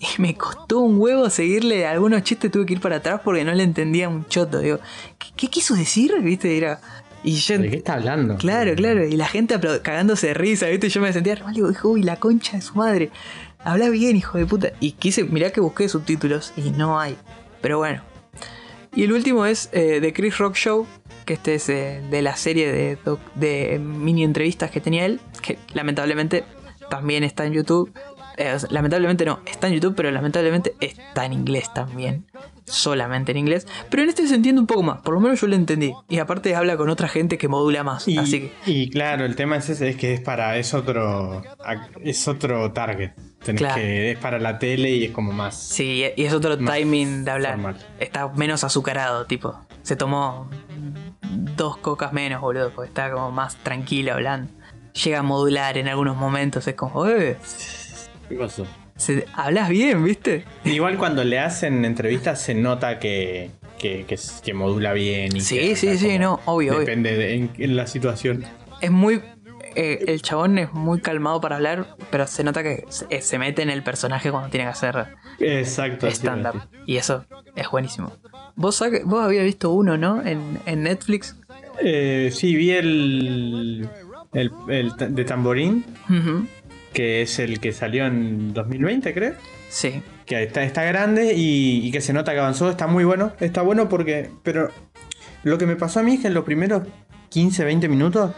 y 0.00 0.20
me 0.20 0.34
costó 0.34 0.80
un 0.80 0.98
huevo 0.98 1.30
seguirle 1.30 1.86
algunos 1.86 2.22
chistes. 2.24 2.50
Tuve 2.50 2.66
que 2.66 2.72
ir 2.72 2.80
para 2.80 2.96
atrás 2.96 3.20
porque 3.22 3.44
no 3.44 3.52
le 3.52 3.62
entendía 3.62 4.08
un 4.08 4.26
choto. 4.26 4.58
Digo, 4.58 4.78
¿qué, 5.18 5.28
qué 5.36 5.46
quiso 5.48 5.74
decir? 5.74 6.12
¿Viste? 6.22 6.56
Era, 6.56 6.80
y 7.22 7.34
yo, 7.34 7.56
¿De 7.58 7.70
qué 7.70 7.76
está 7.76 7.94
hablando? 7.94 8.36
claro, 8.36 8.74
claro. 8.74 9.06
Y 9.06 9.16
la 9.16 9.28
gente 9.28 9.60
cagándose 9.82 10.28
de 10.28 10.34
risa, 10.34 10.66
¿viste? 10.66 10.88
Yo 10.88 11.00
me 11.00 11.12
sentía 11.12 11.36
re 11.36 11.44
mal. 11.44 11.54
Digo, 11.54 11.70
uy, 11.84 12.02
la 12.02 12.16
concha 12.16 12.56
de 12.56 12.62
su 12.62 12.74
madre. 12.74 13.10
Habla 13.64 13.90
bien, 13.90 14.16
hijo 14.16 14.38
de 14.38 14.46
puta. 14.46 14.72
Y 14.80 14.92
quise, 14.92 15.24
mirá 15.24 15.50
que 15.50 15.60
busqué 15.60 15.88
subtítulos 15.88 16.52
y 16.56 16.70
no 16.70 16.98
hay. 16.98 17.16
Pero 17.60 17.78
bueno. 17.78 18.02
Y 18.94 19.04
el 19.04 19.12
último 19.12 19.46
es 19.46 19.70
eh, 19.72 20.00
The 20.00 20.12
Chris 20.12 20.36
Rock 20.38 20.54
Show, 20.54 20.86
que 21.24 21.34
este 21.34 21.54
es 21.54 21.68
eh, 21.68 22.02
de 22.10 22.20
la 22.20 22.36
serie 22.36 22.98
de, 23.34 23.78
mini 23.78 24.24
entrevistas 24.24 24.70
que 24.70 24.80
tenía 24.80 25.06
él, 25.06 25.20
que 25.40 25.58
lamentablemente 25.72 26.44
también 26.90 27.24
está 27.24 27.46
en 27.46 27.54
YouTube. 27.54 27.92
Eh, 28.36 28.56
lamentablemente 28.70 29.24
no, 29.24 29.40
está 29.46 29.68
en 29.68 29.74
YouTube, 29.74 29.94
pero 29.96 30.10
lamentablemente 30.10 30.74
está 30.80 31.24
en 31.24 31.32
inglés 31.32 31.72
también. 31.72 32.26
Solamente 32.64 33.32
en 33.32 33.38
inglés. 33.38 33.66
Pero 33.90 34.02
en 34.02 34.08
este 34.08 34.26
se 34.26 34.34
entiende 34.34 34.60
un 34.60 34.66
poco 34.66 34.82
más, 34.82 35.00
por 35.02 35.14
lo 35.14 35.20
menos 35.20 35.40
yo 35.40 35.46
lo 35.46 35.56
entendí. 35.56 35.92
Y 36.08 36.18
aparte 36.18 36.54
habla 36.54 36.76
con 36.76 36.88
otra 36.90 37.08
gente 37.08 37.38
que 37.38 37.48
modula 37.48 37.82
más. 37.84 38.06
Y, 38.08 38.18
así 38.18 38.40
que, 38.40 38.52
y 38.66 38.88
claro, 38.90 39.24
el 39.24 39.36
tema 39.36 39.56
es 39.56 39.68
ese, 39.68 39.88
es 39.88 39.96
que 39.96 40.14
es 40.14 40.20
para, 40.20 40.56
es 40.56 40.72
otro, 40.74 41.42
es 42.02 42.28
otro 42.28 42.72
target. 42.72 43.10
Tenés 43.44 43.60
Claro. 43.60 43.74
que, 43.74 44.12
es 44.12 44.18
para 44.18 44.38
la 44.38 44.58
tele 44.60 44.90
y 44.90 45.04
es 45.04 45.10
como 45.10 45.32
más. 45.32 45.58
sí, 45.60 46.04
y 46.16 46.22
es 46.22 46.32
otro 46.32 46.56
timing 46.56 47.24
de 47.24 47.30
hablar. 47.32 47.54
formal. 47.54 47.76
Está 47.98 48.28
menos 48.28 48.62
azucarado, 48.62 49.26
tipo. 49.26 49.58
Se 49.82 49.96
tomó 49.96 50.48
dos 51.56 51.76
cocas 51.78 52.12
menos, 52.12 52.40
boludo, 52.40 52.70
porque 52.70 52.88
está 52.88 53.10
como 53.10 53.32
más 53.32 53.56
tranquilo 53.56 54.12
hablando. 54.12 54.52
Llega 55.04 55.18
a 55.20 55.22
modular 55.22 55.76
en 55.78 55.88
algunos 55.88 56.16
momentos, 56.16 56.68
es 56.68 56.74
como, 56.74 57.06
eh, 57.08 57.36
¿Qué 58.28 58.36
pasó? 58.36 58.66
Se- 59.02 59.26
hablas 59.34 59.68
bien, 59.68 60.04
¿viste? 60.04 60.44
Igual 60.64 60.96
cuando 60.98 61.24
le 61.24 61.38
hacen 61.38 61.84
entrevistas 61.84 62.40
se 62.40 62.54
nota 62.54 62.98
que, 62.98 63.50
que, 63.78 64.04
que, 64.06 64.16
que 64.44 64.54
modula 64.54 64.92
bien. 64.92 65.36
Y 65.36 65.40
Sí, 65.40 65.74
sí, 65.76 65.98
sí, 65.98 66.18
no, 66.18 66.34
obvio, 66.46 66.72
obvio. 66.72 66.78
Depende 66.80 67.16
de 67.16 67.34
en, 67.34 67.50
en 67.58 67.76
la 67.76 67.86
situación. 67.86 68.44
Es 68.80 68.90
muy. 68.90 69.20
eh, 69.74 70.04
el 70.08 70.20
chabón 70.22 70.58
es 70.58 70.72
muy 70.72 71.00
calmado 71.00 71.40
para 71.40 71.56
hablar, 71.56 71.96
pero 72.10 72.26
se 72.26 72.44
nota 72.44 72.62
que 72.62 72.84
se, 72.88 73.20
se 73.22 73.38
mete 73.38 73.62
en 73.62 73.70
el 73.70 73.82
personaje 73.82 74.30
cuando 74.30 74.50
tiene 74.50 74.64
que 74.66 74.70
hacer 74.70 75.06
Exacto. 75.40 76.06
stand-up. 76.08 76.60
sí. 76.62 76.78
Y 76.86 76.96
eso 76.96 77.24
es 77.56 77.68
buenísimo. 77.70 78.12
Vos, 78.54 78.82
vos 79.04 79.24
habías 79.24 79.44
visto 79.44 79.70
uno, 79.70 79.96
¿no? 79.96 80.20
En, 80.24 80.58
en 80.66 80.82
Netflix. 80.82 81.36
Eh, 81.80 82.30
sí, 82.32 82.54
vi 82.54 82.70
el, 82.72 83.88
el, 84.34 84.92
de 85.14 85.24
Tamborín, 85.24 85.84
que 86.92 87.22
es 87.22 87.38
el 87.38 87.60
que 87.60 87.72
salió 87.72 88.06
en 88.06 88.52
2020, 88.54 89.12
creo. 89.14 89.34
Sí. 89.68 90.02
Que 90.26 90.42
está, 90.42 90.62
está 90.62 90.84
grande 90.84 91.34
y, 91.34 91.86
y 91.86 91.90
que 91.90 92.00
se 92.00 92.12
nota 92.12 92.32
que 92.32 92.38
avanzó. 92.40 92.70
Está 92.70 92.86
muy 92.86 93.04
bueno. 93.04 93.32
Está 93.40 93.62
bueno 93.62 93.88
porque. 93.88 94.30
Pero 94.42 94.68
lo 95.42 95.58
que 95.58 95.66
me 95.66 95.76
pasó 95.76 96.00
a 96.00 96.02
mí 96.02 96.14
es 96.14 96.20
que 96.20 96.28
en 96.28 96.34
los 96.34 96.44
primeros 96.44 96.82
15, 97.30 97.64
20 97.64 97.88
minutos 97.88 98.30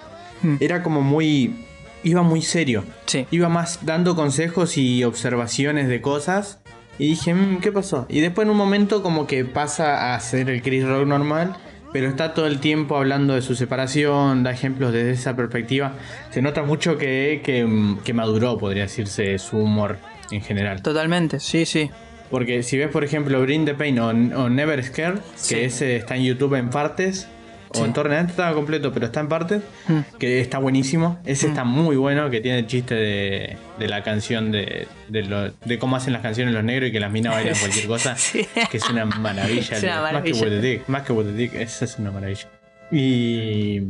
Mm. 0.43 0.57
era 0.61 0.83
como 0.83 1.01
muy. 1.01 1.55
Iba 2.03 2.23
muy 2.23 2.43
serio. 2.43 2.85
Sí. 3.07 3.27
Iba 3.31 3.49
más 3.49 3.87
dando 3.87 4.15
consejos 4.15 4.77
y 4.77 5.05
observaciones 5.05 5.89
de 5.89 6.01
cosas 6.03 6.61
Y 6.99 7.09
dije, 7.09 7.33
"Mm, 7.35 7.61
¿qué 7.61 7.73
pasó? 7.73 8.07
Y 8.11 8.21
después 8.21 8.45
en 8.45 8.51
un 8.51 8.57
momento 8.59 9.03
como 9.03 9.27
que 9.27 9.45
pasa 9.45 10.15
a 10.15 10.21
ser 10.21 10.49
el 10.51 10.61
Chris 10.63 10.85
Rock 10.87 11.07
normal, 11.07 11.57
pero 11.95 12.09
está 12.09 12.35
todo 12.35 12.49
el 12.49 12.59
tiempo 12.59 12.97
hablando 12.97 13.35
de 13.35 13.41
su 13.43 13.55
separación, 13.55 14.43
da 14.43 14.51
ejemplos 14.51 14.93
desde 14.93 15.13
esa 15.13 15.37
perspectiva. 15.37 15.93
Se 16.31 16.43
nota 16.43 16.65
mucho 16.65 16.99
que, 16.99 17.41
que, 17.45 17.95
que 18.05 18.13
maduró, 18.13 18.59
podría 18.59 18.83
decirse, 18.83 19.39
su 19.39 19.59
humor 19.59 19.99
en 20.33 20.41
general. 20.43 20.83
Totalmente, 20.83 21.39
sí, 21.39 21.65
sí. 21.65 21.93
Porque 22.33 22.65
si 22.65 22.79
ves, 22.79 22.89
por 22.89 23.05
ejemplo, 23.05 23.41
Bring 23.43 23.65
the 23.65 23.75
Pain 23.75 23.97
o, 24.01 24.09
o 24.09 24.49
Never 24.51 24.83
Scared, 24.83 25.21
Sí. 25.37 25.55
que 25.55 25.65
ese 25.67 25.95
está 25.95 26.17
en 26.17 26.25
YouTube 26.25 26.55
en 26.57 26.69
partes, 26.69 27.29
o 27.75 27.85
en 27.85 27.93
Torrent 27.93 28.31
estaba 28.31 28.55
completo, 28.55 28.93
pero 28.93 29.07
está 29.07 29.21
en 29.21 29.29
partes, 29.29 29.63
Mm. 29.89 29.99
que 30.19 30.41
está 30.41 30.59
buenísimo. 30.59 31.19
Ese 31.25 31.47
Mm. 31.47 31.51
está 31.51 31.65
muy 31.65 31.97
bueno, 31.97 32.31
que 32.31 32.41
tiene 32.41 32.61
el 32.61 32.67
chiste 32.67 32.95
de, 32.95 33.57
de 33.79 33.89
la 33.89 34.03
canción 34.03 34.51
de, 34.53 34.87
de, 35.09 35.23
lo- 35.25 35.51
de 35.51 35.79
cómo 35.79 35.97
hacen 35.97 36.13
las 36.13 36.23
canciones 36.23 36.55
los 36.55 36.65
negros 36.65 36.89
y 36.89 36.93
que 36.93 37.01
las 37.01 37.11
minas 37.13 37.35
bailan 37.35 37.55
cualquier 37.59 37.87
cosa, 37.87 38.17
Sí. 38.17 38.47
que 38.71 38.77
es 38.77 38.89
una 38.89 39.05
maravilla. 39.05 39.77
Es 39.77 39.83
una 39.83 40.13
Más 40.13 40.23
que. 40.23 40.33
What 40.33 40.49
the 40.49 40.61
Dick, 40.61 40.89
más 40.89 41.03
que 41.03 41.13
What 41.13 41.25
the 41.25 41.33
Dick, 41.33 41.55
esa 41.55 41.85
es 41.85 41.99
una 41.99 42.11
maravilla. 42.11 42.49
Y, 42.91 43.81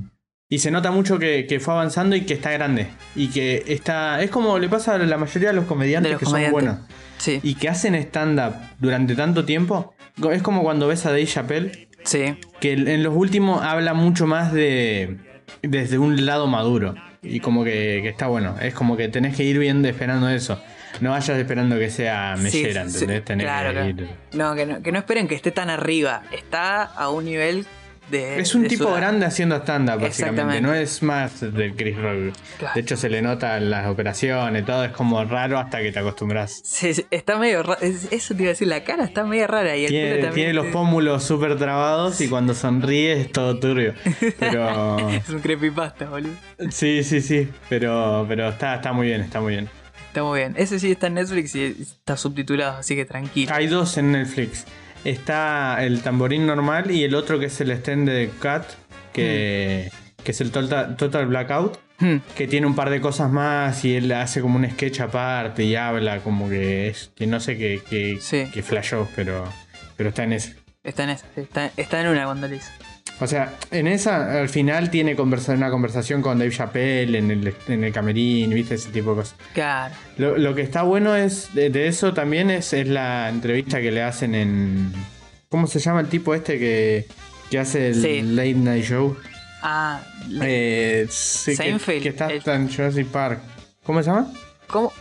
y 0.48 0.58
se 0.58 0.70
nota 0.70 0.90
mucho 0.90 1.18
que, 1.18 1.46
que 1.46 1.60
fue 1.60 1.74
avanzando 1.74 2.16
y 2.16 2.22
que 2.22 2.34
está 2.34 2.50
grande. 2.52 2.88
Y 3.14 3.28
que 3.28 3.64
está. 3.68 4.22
Es 4.22 4.30
como 4.30 4.58
le 4.58 4.68
pasa 4.68 4.94
a 4.94 4.98
la 4.98 5.16
mayoría 5.16 5.48
de 5.50 5.54
los 5.54 5.64
comediantes 5.66 6.08
De 6.08 6.12
los 6.14 6.20
que 6.20 6.26
comediantes. 6.26 6.60
son 6.64 6.70
buenos 6.76 6.90
Sí, 7.18 7.40
y 7.42 7.54
que 7.54 7.68
hacen 7.68 7.94
stand-up 7.94 8.54
durante 8.80 9.14
tanto 9.14 9.44
tiempo, 9.44 9.94
es 10.32 10.42
como 10.42 10.62
cuando 10.62 10.88
ves 10.88 11.06
a 11.06 11.10
Dave 11.10 11.26
Chappelle, 11.26 11.88
sí. 12.04 12.36
que 12.60 12.72
en 12.74 13.02
los 13.02 13.14
últimos 13.16 13.62
habla 13.62 13.94
mucho 13.94 14.26
más 14.26 14.52
de 14.52 15.16
desde 15.62 15.98
un 15.98 16.24
lado 16.26 16.46
maduro. 16.46 16.94
Y 17.22 17.40
como 17.40 17.64
que, 17.64 18.00
que 18.02 18.08
está 18.10 18.26
bueno. 18.26 18.56
Es 18.60 18.74
como 18.74 18.96
que 18.98 19.08
tenés 19.08 19.34
que 19.34 19.44
ir 19.44 19.58
viendo 19.58 19.88
esperando 19.88 20.28
eso. 20.28 20.60
No 21.00 21.10
vayas 21.10 21.38
esperando 21.38 21.78
que 21.78 21.88
sea 21.90 22.36
mellera, 22.36 22.86
Sí, 22.88 22.96
¿entendés? 22.96 23.18
sí, 23.20 23.24
Tenés 23.24 23.46
claro, 23.46 23.80
que 23.82 23.88
ir. 23.88 24.08
No 24.34 24.54
que, 24.54 24.66
no, 24.66 24.82
que 24.82 24.92
no 24.92 24.98
esperen 24.98 25.26
que 25.26 25.34
esté 25.34 25.50
tan 25.50 25.70
arriba. 25.70 26.22
Está 26.32 26.82
a 26.82 27.08
un 27.10 27.24
nivel 27.24 27.66
de. 28.10 28.40
Es 28.40 28.54
un 28.54 28.62
de 28.62 28.68
tipo 28.68 28.92
grande 28.92 29.26
haciendo 29.26 29.56
stand-up, 29.56 30.00
básicamente. 30.00 30.60
No 30.60 30.74
es 30.74 31.02
más 31.02 31.40
del 31.40 31.74
Chris 31.74 31.96
Rock. 31.96 32.34
Claro. 32.58 32.74
De 32.74 32.80
hecho, 32.80 32.96
se 32.96 33.08
le 33.08 33.22
nota 33.22 33.56
en 33.56 33.70
las 33.70 33.86
operaciones, 33.86 34.64
todo 34.64 34.84
es 34.84 34.92
como 34.92 35.24
raro 35.24 35.58
hasta 35.58 35.80
que 35.82 35.92
te 35.92 35.98
acostumbras. 35.98 36.60
Sí, 36.64 36.94
sí, 36.94 37.06
está 37.10 37.38
medio 37.38 37.62
raro. 37.62 37.80
Eso 37.82 38.34
te 38.34 38.42
iba 38.42 38.50
a 38.50 38.52
decir, 38.52 38.68
la 38.68 38.84
cara 38.84 39.04
está 39.04 39.24
medio 39.24 39.46
rara 39.46 39.76
y 39.76 39.86
el 39.86 39.90
pelo 39.90 40.00
Tiene, 40.00 40.14
también. 40.22 40.34
tiene 40.34 40.54
los 40.54 40.66
pómulos 40.66 41.24
súper 41.24 41.56
trabados 41.56 42.20
y 42.20 42.28
cuando 42.28 42.54
sonríe 42.54 43.20
es 43.20 43.32
todo 43.32 43.58
turbio. 43.58 43.94
Pero. 44.38 44.98
Es 45.14 45.28
un 45.30 45.40
creepypasta, 45.40 46.06
boludo. 46.06 46.32
Sí, 46.70 47.02
sí, 47.04 47.20
sí. 47.20 47.48
Pero, 47.68 48.24
pero 48.28 48.48
está, 48.48 48.74
está 48.76 48.92
muy 48.92 49.06
bien, 49.06 49.20
está 49.22 49.40
muy 49.40 49.52
bien. 49.52 49.68
Está 50.08 50.22
muy 50.22 50.38
bien. 50.38 50.54
Ese 50.56 50.78
sí 50.78 50.92
está 50.92 51.08
en 51.08 51.14
Netflix 51.14 51.54
y 51.56 51.64
está 51.80 52.16
subtitulado, 52.16 52.78
así 52.78 52.94
que 52.94 53.04
tranquilo. 53.04 53.52
Hay 53.52 53.66
dos 53.66 53.96
en 53.98 54.12
Netflix. 54.12 54.64
Está 55.04 55.84
el 55.84 56.00
tamborín 56.02 56.46
normal 56.46 56.90
y 56.90 57.04
el 57.04 57.14
otro 57.14 57.38
que 57.38 57.46
es 57.46 57.60
el 57.60 57.70
stand 57.72 58.08
de 58.08 58.30
Cat, 58.40 58.64
que, 59.12 59.90
que 60.22 60.30
es 60.32 60.40
el 60.40 60.50
Total, 60.50 60.96
Total 60.96 61.26
Blackout, 61.26 61.78
Hmm, 62.00 62.16
que 62.34 62.48
tiene 62.48 62.66
un 62.66 62.74
par 62.74 62.90
de 62.90 63.00
cosas 63.00 63.30
más 63.30 63.84
y 63.84 63.94
él 63.94 64.10
hace 64.10 64.40
como 64.40 64.56
un 64.58 64.68
sketch 64.68 64.98
aparte 64.98 65.62
y 65.62 65.76
habla 65.76 66.18
como 66.18 66.48
que 66.48 66.88
es, 66.88 67.12
que 67.14 67.24
no 67.28 67.38
sé 67.38 67.56
qué, 67.56 67.82
qué, 67.88 68.18
Sí. 68.20 68.46
qué 68.52 68.64
flashó, 68.64 69.08
pero, 69.14 69.44
pero 69.96 70.08
está 70.08 70.24
en 70.24 70.32
ese. 70.32 70.56
Está 70.82 71.04
en 71.04 71.10
esa, 71.10 71.26
sí, 71.36 71.42
está, 71.42 71.70
está 71.76 72.00
en 72.00 72.08
una 72.08 72.24
cuando. 72.24 72.48
O 73.20 73.26
sea, 73.28 73.54
en 73.70 73.86
esa 73.86 74.40
al 74.40 74.48
final 74.48 74.90
tiene 74.90 75.14
conversa- 75.16 75.52
una 75.54 75.70
conversación 75.70 76.20
con 76.20 76.38
Dave 76.38 76.50
Chappelle 76.50 77.16
en 77.18 77.30
el, 77.30 77.54
en 77.68 77.84
el 77.84 77.92
camerín, 77.92 78.50
viste 78.50 78.74
ese 78.74 78.90
tipo 78.90 79.10
de 79.10 79.16
cosas. 79.22 79.36
Claro. 79.54 79.94
Lo, 80.18 80.36
lo 80.36 80.54
que 80.54 80.62
está 80.62 80.82
bueno 80.82 81.14
es 81.14 81.54
de, 81.54 81.70
de 81.70 81.86
eso 81.86 82.12
también 82.12 82.50
es, 82.50 82.72
es 82.72 82.88
la 82.88 83.28
entrevista 83.28 83.80
que 83.80 83.92
le 83.92 84.02
hacen 84.02 84.34
en. 84.34 84.92
¿Cómo 85.48 85.68
se 85.68 85.78
llama 85.78 86.00
el 86.00 86.08
tipo 86.08 86.34
este 86.34 86.58
que, 86.58 87.06
que 87.50 87.58
hace 87.60 87.88
el 87.90 88.02
Sí. 88.02 88.22
Late 88.22 88.54
Night 88.54 88.84
Show? 88.84 89.16
Ah, 89.62 90.02
Eh, 90.42 91.06
sí, 91.08 91.54
Seinfeld, 91.54 92.02
que 92.02 92.08
está 92.08 92.26
el- 92.26 92.42
en 92.46 92.68
Jurassic 92.68 93.06
Park. 93.06 93.40
¿Cómo 93.84 94.02
se 94.02 94.10
llama? 94.10 94.32
¿cómo? 94.66 94.92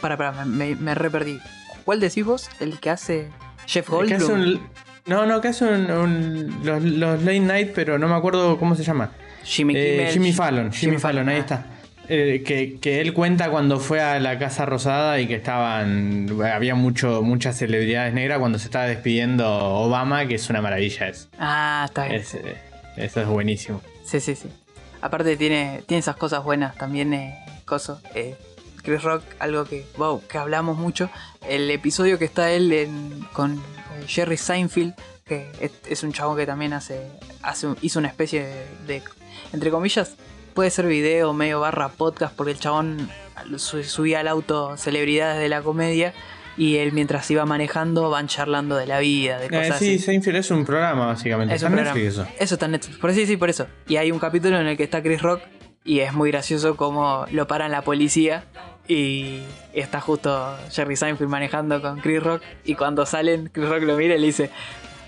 Para, 0.00 0.16
para, 0.16 0.44
me, 0.46 0.74
me 0.76 0.94
re 0.94 1.10
perdí. 1.10 1.38
¿Cuál 1.84 2.00
decís 2.00 2.24
vos? 2.24 2.48
El 2.60 2.80
que 2.80 2.88
hace 2.90 3.28
Jeff 3.66 3.88
El 4.00 4.08
que 4.08 4.14
hace 4.14 4.24
Goldblum. 4.24 4.62
un- 4.62 4.87
no, 5.08 5.26
no, 5.26 5.40
que 5.40 5.48
hace 5.48 5.64
un, 5.64 5.90
un- 5.90 6.60
los, 6.64 6.82
los 6.82 7.20
Late 7.22 7.40
Night, 7.40 7.72
pero 7.74 7.98
no 7.98 8.06
me 8.08 8.14
acuerdo 8.14 8.58
cómo 8.58 8.74
se 8.74 8.84
llama. 8.84 9.10
Jimmy 9.44 9.74
Eh, 9.76 9.96
Kimmel. 9.96 10.12
Jimmy 10.12 10.32
Fallon, 10.32 10.72
Jimmy, 10.72 10.98
Fallon, 10.98 11.28
ahí 11.28 11.36
ah. 11.36 11.40
está. 11.40 11.66
Eh, 12.10 12.42
que, 12.46 12.78
que 12.80 13.00
él 13.02 13.12
cuenta 13.12 13.50
cuando 13.50 13.78
fue 13.80 14.00
a 14.00 14.18
la 14.18 14.38
Casa 14.38 14.64
Rosada 14.64 15.20
y 15.20 15.26
que 15.26 15.34
estaban. 15.34 16.26
Había 16.42 16.74
mucho, 16.74 17.22
muchas 17.22 17.56
celebridades 17.58 18.14
negras 18.14 18.38
cuando 18.38 18.58
se 18.58 18.64
estaba 18.66 18.86
despidiendo 18.86 19.46
Obama, 19.46 20.26
que 20.26 20.36
es 20.36 20.48
una 20.48 20.62
maravilla 20.62 21.08
eso. 21.08 21.28
Ah, 21.38 21.84
está 21.86 22.04
bien. 22.06 22.16
Es, 22.20 22.34
eh, 22.34 22.56
eso 22.96 23.20
es 23.20 23.26
buenísimo. 23.26 23.82
Sí, 24.04 24.20
sí, 24.20 24.34
sí. 24.36 24.48
Aparte 25.02 25.36
tiene, 25.36 25.82
tiene 25.86 25.98
esas 26.00 26.16
cosas 26.16 26.42
buenas 26.42 26.74
también, 26.76 27.12
eh, 27.12 27.38
coso. 27.66 28.00
Eh, 28.14 28.36
Chris 28.88 29.02
Rock, 29.02 29.22
algo 29.38 29.64
que, 29.64 29.86
wow, 29.96 30.22
que 30.26 30.38
hablamos 30.38 30.78
mucho. 30.78 31.10
El 31.46 31.70
episodio 31.70 32.18
que 32.18 32.24
está 32.24 32.50
él 32.50 32.72
en- 32.72 33.20
con 33.32 33.54
eh, 33.56 34.04
Jerry 34.06 34.36
Seinfeld, 34.36 34.94
que 35.26 35.50
es, 35.60 35.72
es 35.88 36.02
un 36.02 36.12
chabón 36.12 36.36
que 36.36 36.46
también 36.46 36.72
hace, 36.72 37.10
hace 37.42 37.68
hizo 37.82 37.98
una 37.98 38.08
especie 38.08 38.44
de, 38.44 38.66
de- 38.86 39.02
entre 39.52 39.70
comillas, 39.70 40.14
puede 40.54 40.70
ser 40.70 40.86
video, 40.86 41.32
medio 41.34 41.60
barra 41.60 41.88
podcast, 41.90 42.34
porque 42.34 42.52
el 42.52 42.58
chabón 42.58 43.10
su- 43.58 43.84
subía 43.84 44.20
al 44.20 44.28
auto 44.28 44.76
celebridades 44.76 45.38
de 45.38 45.48
la 45.48 45.62
comedia 45.62 46.14
y 46.56 46.78
él 46.78 46.90
mientras 46.92 47.30
iba 47.30 47.44
manejando 47.46 48.10
van 48.10 48.26
charlando 48.26 48.74
de 48.76 48.86
la 48.86 48.98
vida, 48.98 49.38
de 49.38 49.46
Eh, 49.46 49.48
cosas 49.50 49.78
sí, 49.78 49.94
así. 49.94 49.98
Seinfeld 50.00 50.36
es 50.38 50.50
un 50.50 50.64
programa, 50.64 51.06
básicamente. 51.06 51.54
Es 51.54 51.62
Está 51.62 51.68
un 51.68 51.78
en 51.78 51.84
programa. 51.84 52.00
Netflix 52.00 52.18
eso. 52.20 52.28
Eso 52.42 52.54
está 52.56 52.66
en 52.66 52.72
Netflix. 52.72 52.98
Por 52.98 53.12
sí, 53.12 53.26
sí, 53.26 53.36
por 53.36 53.48
eso. 53.50 53.66
Y 53.86 53.96
hay 53.96 54.10
un 54.10 54.18
capítulo 54.18 54.58
en 54.58 54.66
el 54.66 54.76
que 54.76 54.82
está 54.82 55.00
Chris 55.02 55.22
Rock 55.22 55.42
y 55.84 56.00
es 56.00 56.12
muy 56.12 56.30
gracioso 56.32 56.76
como 56.76 57.26
lo 57.30 57.46
paran 57.46 57.70
la 57.70 57.82
policía 57.82 58.44
y 58.88 59.42
está 59.74 60.00
justo 60.00 60.56
Jerry 60.70 60.96
Seinfeld 60.96 61.28
manejando 61.30 61.80
con 61.80 62.00
Chris 62.00 62.22
Rock 62.22 62.42
y 62.64 62.74
cuando 62.74 63.06
salen 63.06 63.50
Chris 63.52 63.68
Rock 63.68 63.82
lo 63.82 63.96
mira 63.96 64.16
y 64.16 64.18
le 64.18 64.26
dice, 64.26 64.50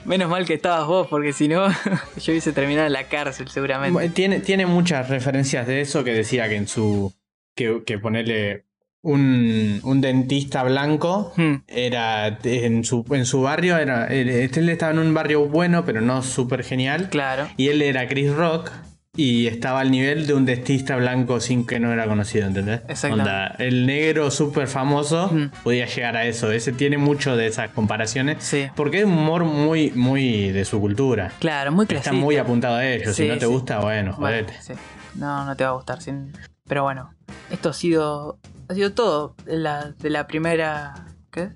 menos 0.04 0.30
mal 0.30 0.44
que 0.46 0.54
estabas 0.54 0.86
vos 0.86 1.08
porque 1.08 1.32
si 1.32 1.48
no 1.48 1.68
yo 2.16 2.32
hubiese 2.32 2.52
terminado 2.52 2.86
en 2.86 2.92
la 2.92 3.04
cárcel 3.04 3.48
seguramente. 3.48 4.10
Tiene, 4.10 4.40
tiene 4.40 4.66
muchas 4.66 5.08
referencias 5.08 5.66
de 5.66 5.80
eso 5.80 6.04
que 6.04 6.12
decía 6.12 6.48
que 6.48 6.56
en 6.56 6.68
su. 6.68 7.12
que, 7.54 7.82
que 7.84 7.98
ponerle 7.98 8.66
un, 9.02 9.80
un 9.82 10.00
dentista 10.00 10.62
blanco 10.62 11.32
Hmm, 11.36 11.62
era 11.66 12.38
en 12.44 12.84
su, 12.84 13.04
en 13.10 13.24
su 13.24 13.40
barrio 13.40 13.78
era 13.78 14.06
él, 14.08 14.28
él 14.28 14.68
estaba 14.68 14.92
en 14.92 14.98
un 14.98 15.14
barrio 15.14 15.46
bueno 15.46 15.86
pero 15.86 16.02
no 16.02 16.22
súper 16.22 16.64
genial 16.64 17.08
claro. 17.08 17.48
y 17.56 17.68
él 17.68 17.80
era 17.80 18.06
Chris 18.08 18.30
Rock 18.34 18.70
y 19.16 19.48
estaba 19.48 19.80
al 19.80 19.90
nivel 19.90 20.26
de 20.26 20.34
un 20.34 20.46
dentista 20.46 20.94
blanco 20.96 21.40
sin 21.40 21.66
que 21.66 21.80
no 21.80 21.92
era 21.92 22.06
conocido 22.06 22.46
¿entendés? 22.46 22.82
Onda, 23.04 23.48
el 23.58 23.84
negro 23.86 24.30
súper 24.30 24.68
famoso 24.68 25.30
podía 25.64 25.86
llegar 25.86 26.16
a 26.16 26.24
eso 26.26 26.52
ese 26.52 26.72
tiene 26.72 26.96
mucho 26.96 27.36
de 27.36 27.48
esas 27.48 27.70
comparaciones 27.70 28.36
Sí. 28.44 28.68
porque 28.76 29.00
es 29.00 29.04
un 29.04 29.12
humor 29.18 29.44
muy 29.44 29.90
muy 29.90 30.50
de 30.50 30.64
su 30.64 30.80
cultura 30.80 31.32
Claro, 31.40 31.72
muy 31.72 31.84
está 31.84 31.94
clasista. 31.94 32.12
muy 32.12 32.36
apuntado 32.36 32.76
a 32.76 32.86
ellos 32.86 33.16
si 33.16 33.26
no 33.26 33.34
te 33.34 33.40
sí. 33.40 33.46
gusta 33.46 33.80
bueno 33.80 34.14
Bueno, 34.18 34.46
jodete 34.46 34.54
sí. 34.62 34.74
No, 35.16 35.44
no 35.44 35.56
te 35.56 35.64
va 35.64 35.70
a 35.70 35.74
gustar. 35.74 36.00
sin- 36.00 36.32
Pero 36.68 36.84
bueno, 36.84 37.12
esto 37.50 37.70
ha 37.70 37.72
sido, 37.72 38.38
ha 38.68 38.74
sido 38.74 38.92
todo 38.92 39.34
de 39.44 39.58
la, 39.58 39.90
de 39.98 40.08
la 40.08 40.28
primera, 40.28 40.94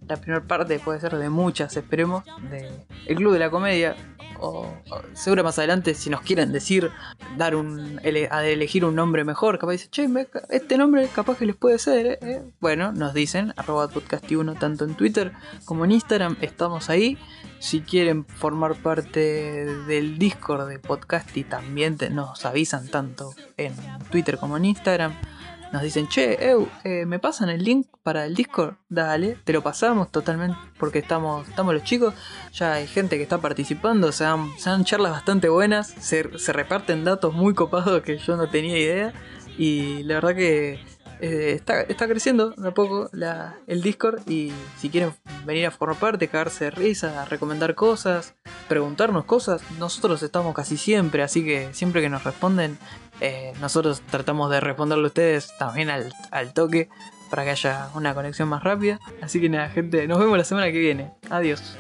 La 0.07 0.17
primera 0.17 0.43
parte 0.43 0.79
puede 0.79 1.01
ser 1.01 1.17
de 1.17 1.29
muchas, 1.31 1.77
esperemos, 1.77 2.25
de 2.51 2.71
el 3.07 3.17
Club 3.17 3.33
de 3.33 3.39
la 3.39 3.51
Comedia. 3.51 3.97
O, 4.41 4.67
o 4.91 5.01
seguro 5.15 5.45
más 5.45 5.59
adelante, 5.59 5.95
si 5.95 6.11
nos 6.11 6.21
quieren 6.21 6.53
decir, 6.53 6.91
dar 7.39 7.55
un, 7.55 8.01
a 8.31 8.45
elegir 8.45 8.85
un 8.85 8.95
nombre 8.97 9.25
mejor, 9.25 9.59
capaz 9.59 9.73
dice, 9.73 9.89
che, 9.91 10.09
me- 10.09 10.27
este 10.51 10.77
nombre 10.77 11.09
capaz 11.15 11.39
que 11.39 11.47
les 11.47 11.55
puede 11.57 11.79
ser. 11.79 12.07
eh, 12.07 12.19
eh". 12.21 12.43
Bueno, 12.61 12.93
nos 12.93 13.15
dicen, 13.15 13.55
arroba 13.57 13.89
podcasti1 13.89 14.59
tanto 14.59 14.85
en 14.85 14.97
Twitter 14.97 15.33
como 15.65 15.85
en 15.85 15.93
Instagram, 15.93 16.37
estamos 16.41 16.91
ahí. 16.91 17.17
Si 17.61 17.81
quieren 17.81 18.27
formar 18.27 18.75
parte 18.75 19.65
del 19.87 20.19
Discord 20.19 20.69
de 20.69 20.79
Podcasti, 20.81 21.45
también 21.45 21.97
te- 21.97 22.11
nos 22.11 22.45
avisan 22.45 22.89
tanto 22.89 23.33
en 23.57 23.73
Twitter 24.11 24.37
como 24.37 24.57
en 24.59 24.65
Instagram. 24.67 25.15
Nos 25.75 25.83
dicen, 25.83 26.07
che, 26.07 26.39
eu, 26.41 26.69
eh, 26.85 27.05
¿me 27.05 27.19
pasan 27.19 27.49
el 27.49 27.65
link 27.65 27.89
para 28.05 28.27
el 28.27 28.37
Discord? 28.37 28.77
Dale, 28.89 29.37
te 29.43 29.53
lo 29.53 29.61
pasamos 29.61 30.09
totalmente 30.13 30.57
porque 30.79 31.01
estamos, 31.01 31.49
estamos 31.49 31.75
los 31.75 31.83
chicos. 31.83 32.15
Ya 32.53 32.75
hay 32.75 32.87
gente 32.87 33.17
que 33.17 33.25
está 33.25 33.39
participando, 33.39 34.13
se 34.13 34.23
dan, 34.23 34.53
se 34.57 34.71
dan 34.71 34.85
charlas 34.85 35.11
bastante 35.11 35.49
buenas, 35.49 35.89
se, 35.89 36.39
se 36.39 36.53
reparten 36.53 37.03
datos 37.03 37.35
muy 37.35 37.55
copados 37.55 38.03
que 38.03 38.19
yo 38.19 38.37
no 38.37 38.49
tenía 38.49 38.79
idea. 38.79 39.13
Y 39.59 40.05
la 40.05 40.15
verdad 40.15 40.37
que 40.37 40.75
eh, 41.21 41.53
está, 41.57 41.81
está 41.81 42.07
creciendo 42.07 42.51
de 42.51 42.69
a 42.69 42.73
poco 42.75 43.09
la- 43.13 43.57
el 43.67 43.83
Discord 43.83 44.21
y 44.31 44.53
si 44.79 44.91
quieren 44.91 45.13
venir 45.45 45.67
a 45.67 45.71
formar 45.73 45.97
parte, 45.99 46.29
cagarse 46.29 46.67
de 46.67 46.71
risa, 46.71 47.25
recomendar 47.25 47.75
cosas, 47.75 48.35
preguntarnos 48.69 49.25
cosas, 49.25 49.61
nosotros 49.81 50.23
estamos 50.23 50.55
casi 50.55 50.77
siempre, 50.77 51.23
así 51.25 51.45
que 51.45 51.73
siempre 51.73 52.01
que 52.01 52.09
nos 52.09 52.23
responden, 52.25 52.79
eh, 53.21 53.53
nosotros 53.61 54.03
tratamos 54.11 54.51
de 54.51 54.61
responderle 54.61 55.05
a 55.05 55.09
ustedes 55.09 55.57
también 55.59 55.91
al, 55.91 56.13
al 56.31 56.53
toque 56.53 56.89
para 57.31 57.45
que 57.45 57.51
haya 57.51 57.89
una 57.95 58.15
conexión 58.15 58.49
más 58.49 58.63
rápida. 58.63 58.99
Así 59.23 59.41
que 59.41 59.49
nada, 59.49 59.69
gente, 59.69 60.07
nos 60.07 60.19
vemos 60.19 60.39
la 60.39 60.45
semana 60.45 60.71
que 60.71 60.79
viene. 60.79 61.13
Adiós. 61.31 61.77